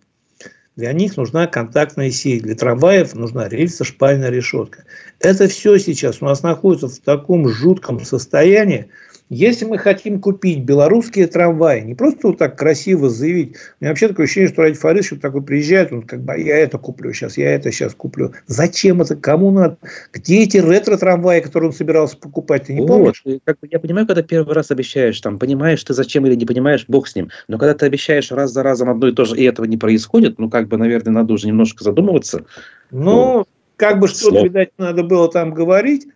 [0.76, 4.84] Для них нужна контактная сеть, для трамваев нужна рельсо-шпальная решетка.
[5.20, 8.90] Это все сейчас у нас находится в таком жутком состоянии,
[9.30, 14.08] если мы хотим купить белорусские трамваи, не просто вот так красиво заявить, у меня вообще
[14.08, 17.38] такое ощущение, что Ради Фаридович такой приезжает, он как бы, «А я это куплю сейчас,
[17.38, 18.34] я это сейчас куплю.
[18.46, 19.16] Зачем это?
[19.16, 19.78] Кому надо?
[20.14, 22.68] Где эти ретро-трамваи, которые он собирался покупать?
[22.68, 22.88] Ты не вот.
[22.88, 23.24] помнишь?
[23.44, 26.86] Как бы, я понимаю, когда первый раз обещаешь, там, понимаешь ты зачем или не понимаешь,
[26.88, 27.30] бог с ним.
[27.48, 30.38] Но когда ты обещаешь раз за разом одно и то же, и этого не происходит,
[30.38, 32.46] ну, как бы, наверное, надо уже немножко задумываться.
[32.92, 33.46] Ну, ну
[33.76, 36.08] как бы что-то, видать, надо было там говорить.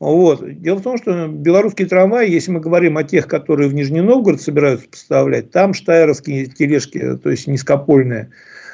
[0.00, 0.42] Вот.
[0.60, 4.40] Дело в том, что белорусские трамваи, если мы говорим о тех, которые в Нижний Новгород
[4.40, 8.30] собираются поставлять, там штайровские тележки, то есть низкопольные,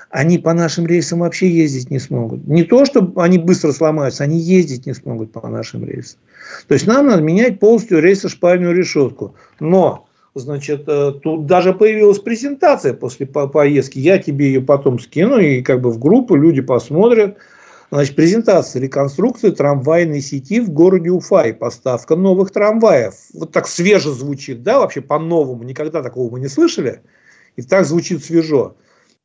[0.08, 2.46] они по нашим рейсам вообще ездить не смогут.
[2.46, 6.20] Не то, что они быстро сломаются, они ездить не смогут по нашим рейсам.
[6.68, 9.34] То есть нам надо менять полностью рейсо-шпальную решетку.
[9.58, 10.06] Но
[10.38, 13.98] Значит, э, тут даже появилась презентация после поездки.
[13.98, 17.38] Я тебе ее потом скину и как бы в группу люди посмотрят.
[17.90, 23.14] Значит, презентация реконструкции трамвайной сети в городе Уфа и поставка новых трамваев.
[23.32, 25.62] Вот так свеже звучит, да, вообще по-новому.
[25.62, 27.02] Никогда такого мы не слышали.
[27.54, 28.76] И так звучит свежо.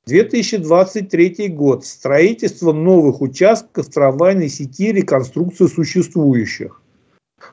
[0.06, 1.86] 2023 год.
[1.86, 6.82] Строительство новых участков трамвайной сети, реконструкция существующих.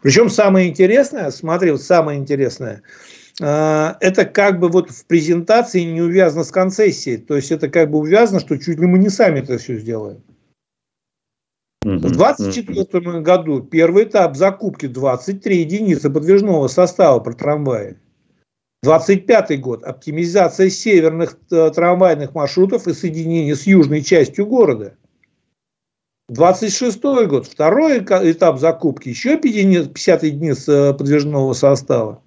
[0.03, 2.83] Причем самое интересное, смотри, вот самое интересное,
[3.41, 7.17] э, это как бы вот в презентации не увязано с концессией.
[7.17, 10.23] То есть это как бы увязано, что чуть ли мы не сами это все сделаем.
[11.85, 17.99] В 2024 году первый этап закупки 23 единицы подвижного состава про трамваи.
[18.83, 24.97] 25 год– оптимизация северных э, трамвайных маршрутов и соединение с южной частью города.
[26.29, 32.23] 26 год– второй этап закупки, еще 50 единиц э, подвижного состава.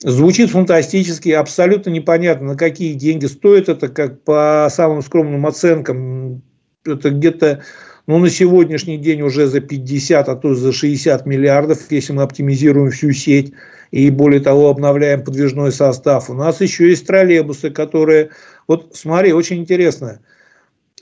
[0.00, 6.42] Звучит фантастически, абсолютно непонятно, на какие деньги стоит это, как по самым скромным оценкам,
[6.84, 7.62] это где-то
[8.06, 12.90] ну, на сегодняшний день уже за 50, а то за 60 миллиардов, если мы оптимизируем
[12.90, 13.52] всю сеть
[13.90, 16.30] и более того обновляем подвижной состав.
[16.30, 18.30] У нас еще есть троллейбусы, которые...
[18.68, 20.20] Вот смотри, очень интересно.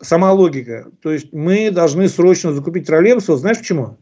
[0.01, 0.87] Сама логика.
[1.03, 3.37] То есть мы должны срочно закупить троллейбусы.
[3.37, 3.99] Знаешь почему?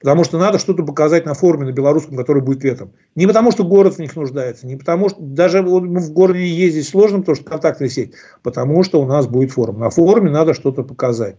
[0.00, 2.92] Потому что надо что-то показать на форуме на белорусском, который будет летом.
[3.16, 7.20] Не потому, что город в них нуждается, не потому, что даже в городе ездить сложно,
[7.20, 8.12] потому что контактная сеть,
[8.42, 9.78] потому что у нас будет форум.
[9.78, 11.36] На форуме надо что-то показать.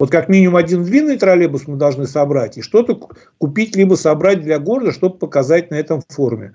[0.00, 2.98] Вот как минимум один длинный троллейбус мы должны собрать и что-то
[3.36, 6.54] купить, либо собрать для города, чтобы показать на этом форуме.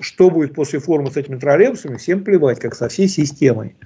[0.00, 3.76] Что будет после форума с этими троллейбусами, всем плевать, как со всей системой.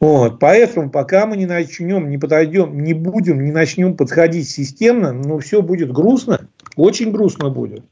[0.00, 5.38] Вот, поэтому пока мы не начнем, не подойдем, не будем, не начнем подходить системно, ну
[5.38, 7.86] все будет грустно, очень грустно будет.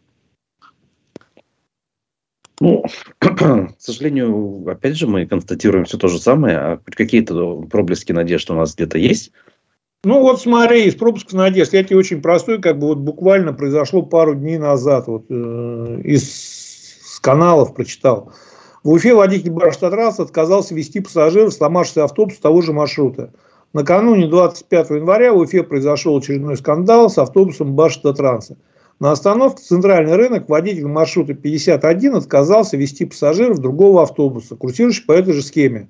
[2.61, 2.85] Ну,
[3.19, 8.55] к сожалению, опять же, мы констатируем все то же самое, а какие-то проблески надежд у
[8.55, 9.33] нас где-то есть.
[10.05, 14.03] Ну вот смотри, из пропусков надежд, я тебе очень простой, как бы вот буквально произошло
[14.03, 18.33] пару дней назад, вот э, из каналов прочитал.
[18.83, 23.33] В Уфе водитель Баштатрасс отказался вести пассажиров, сломавшийся автобус того же маршрута.
[23.73, 28.59] Накануне 25 января в Уфе произошел очередной скандал с автобусом Баштатранса.
[29.01, 35.33] На остановке «Центральный рынок» водитель маршрута 51 отказался вести пассажиров другого автобуса, курсирующего по этой
[35.33, 35.89] же схеме.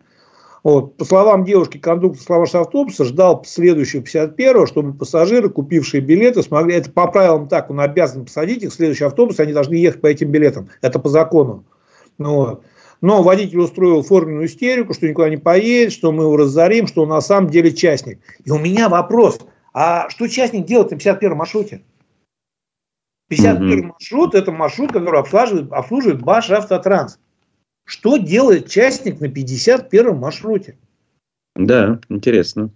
[0.64, 0.96] Вот.
[0.96, 6.74] По словам девушки, кондуктор Славаш автобуса ждал следующего 51-го, чтобы пассажиры, купившие билеты, смогли...
[6.74, 10.06] Это по правилам так, он обязан посадить их в следующий автобус, они должны ехать по
[10.06, 10.70] этим билетам.
[10.80, 11.64] Это по закону.
[12.16, 12.64] Ну, вот.
[13.02, 17.10] Но водитель устроил форменную истерику, что никуда не поедет, что мы его разорим, что он
[17.10, 18.18] на самом деле частник.
[18.44, 19.40] И у меня вопрос,
[19.74, 21.82] а что частник делает на 51-м маршруте?
[23.30, 27.18] 51-й маршрут– это маршрут, который обслуживает, обслуживает Башавтотранс.
[27.84, 30.76] Что делает частник на 51-м маршруте?
[31.54, 32.70] Да, интересно.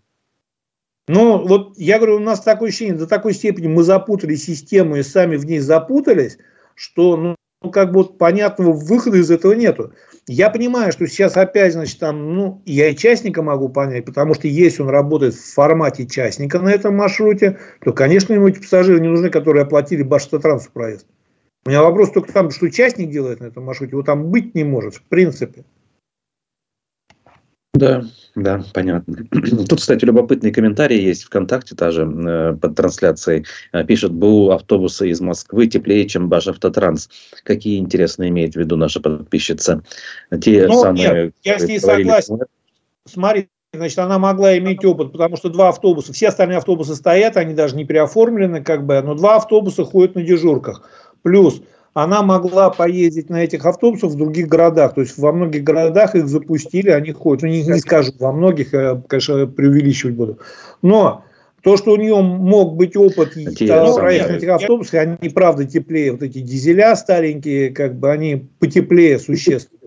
[1.08, 5.02] Ну, вот я говорю, у нас такое ощущение, до такой степени мы запутали систему и
[5.02, 6.38] сами в ней запутались,
[6.74, 7.16] что,
[7.62, 9.94] ну, как бы вот понятного выхода из этого нету.
[10.26, 14.46] Я понимаю, что сейчас опять, значит, там, ну, я и частника могу понять, потому что
[14.46, 19.08] если он работает в формате частника на этом маршруте, то, конечно, ему эти пассажиры не
[19.08, 21.06] нужны, которые оплатили Башавтотрансу проезд.
[21.68, 24.64] У меня вопрос только там, что частник делает на этом маршруте, его там быть не
[24.64, 25.66] может, в принципе.
[27.74, 28.04] Да,
[28.34, 29.16] да, понятно.
[29.68, 33.44] Тут, кстати, любопытный комментарий есть ВКонтакте, тоже э, под трансляцией.
[33.72, 37.10] Э, пишет, БУ автобусы из Москвы теплее, чем Баш Автотранс.
[37.44, 39.82] Какие интересные имеет в виду наша подписчица?
[40.40, 41.24] Те ну, самые...
[41.24, 42.38] Нет, я с ней согласен.
[43.04, 47.52] Смотри, значит, она могла иметь опыт, потому что два автобуса, все остальные автобусы стоят, они
[47.52, 50.82] даже не переоформлены, как бы, но два автобуса ходят на дежурках.
[51.28, 51.60] Плюс
[51.92, 54.94] она могла поездить на этих автобусах в других городах.
[54.94, 57.42] То есть во многих городах их запустили, они ходят.
[57.42, 60.38] Ну, не, не скажу, во многих, я, конечно, преувеличивать буду.
[60.80, 61.22] Но
[61.62, 66.12] то, что у нее мог быть опыт проехать на этих автобусах, они, правда, теплее.
[66.12, 69.77] Вот эти дизеля старенькие, как бы они потеплее существенно.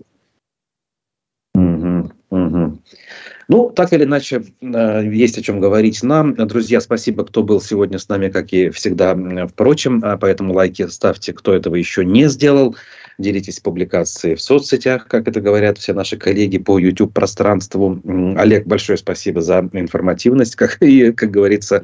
[3.52, 6.34] Ну, так или иначе, э, есть о чем говорить нам.
[6.34, 9.14] Друзья, спасибо, кто был сегодня с нами, как и всегда.
[9.46, 12.74] Впрочем, а поэтому лайки ставьте, кто этого еще не сделал.
[13.18, 18.00] Делитесь публикацией в соцсетях, как это говорят все наши коллеги по YouTube-пространству.
[18.38, 21.82] Олег, большое спасибо за информативность, как и, как говорится,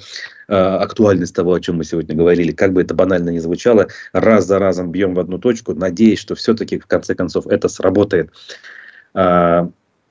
[0.48, 2.52] э, актуальность того, о чем мы сегодня говорили.
[2.52, 6.34] Как бы это банально ни звучало, раз за разом бьем в одну точку, надеясь, что
[6.34, 8.30] все-таки в конце концов это сработает.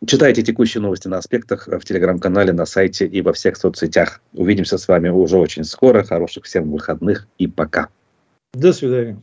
[0.05, 4.21] Читайте текущие новости на аспектах в телеграм-канале, на сайте и во всех соцсетях.
[4.33, 6.03] Увидимся с вами уже очень скоро.
[6.03, 7.89] Хороших всем выходных и пока.
[8.53, 9.19] До свидания.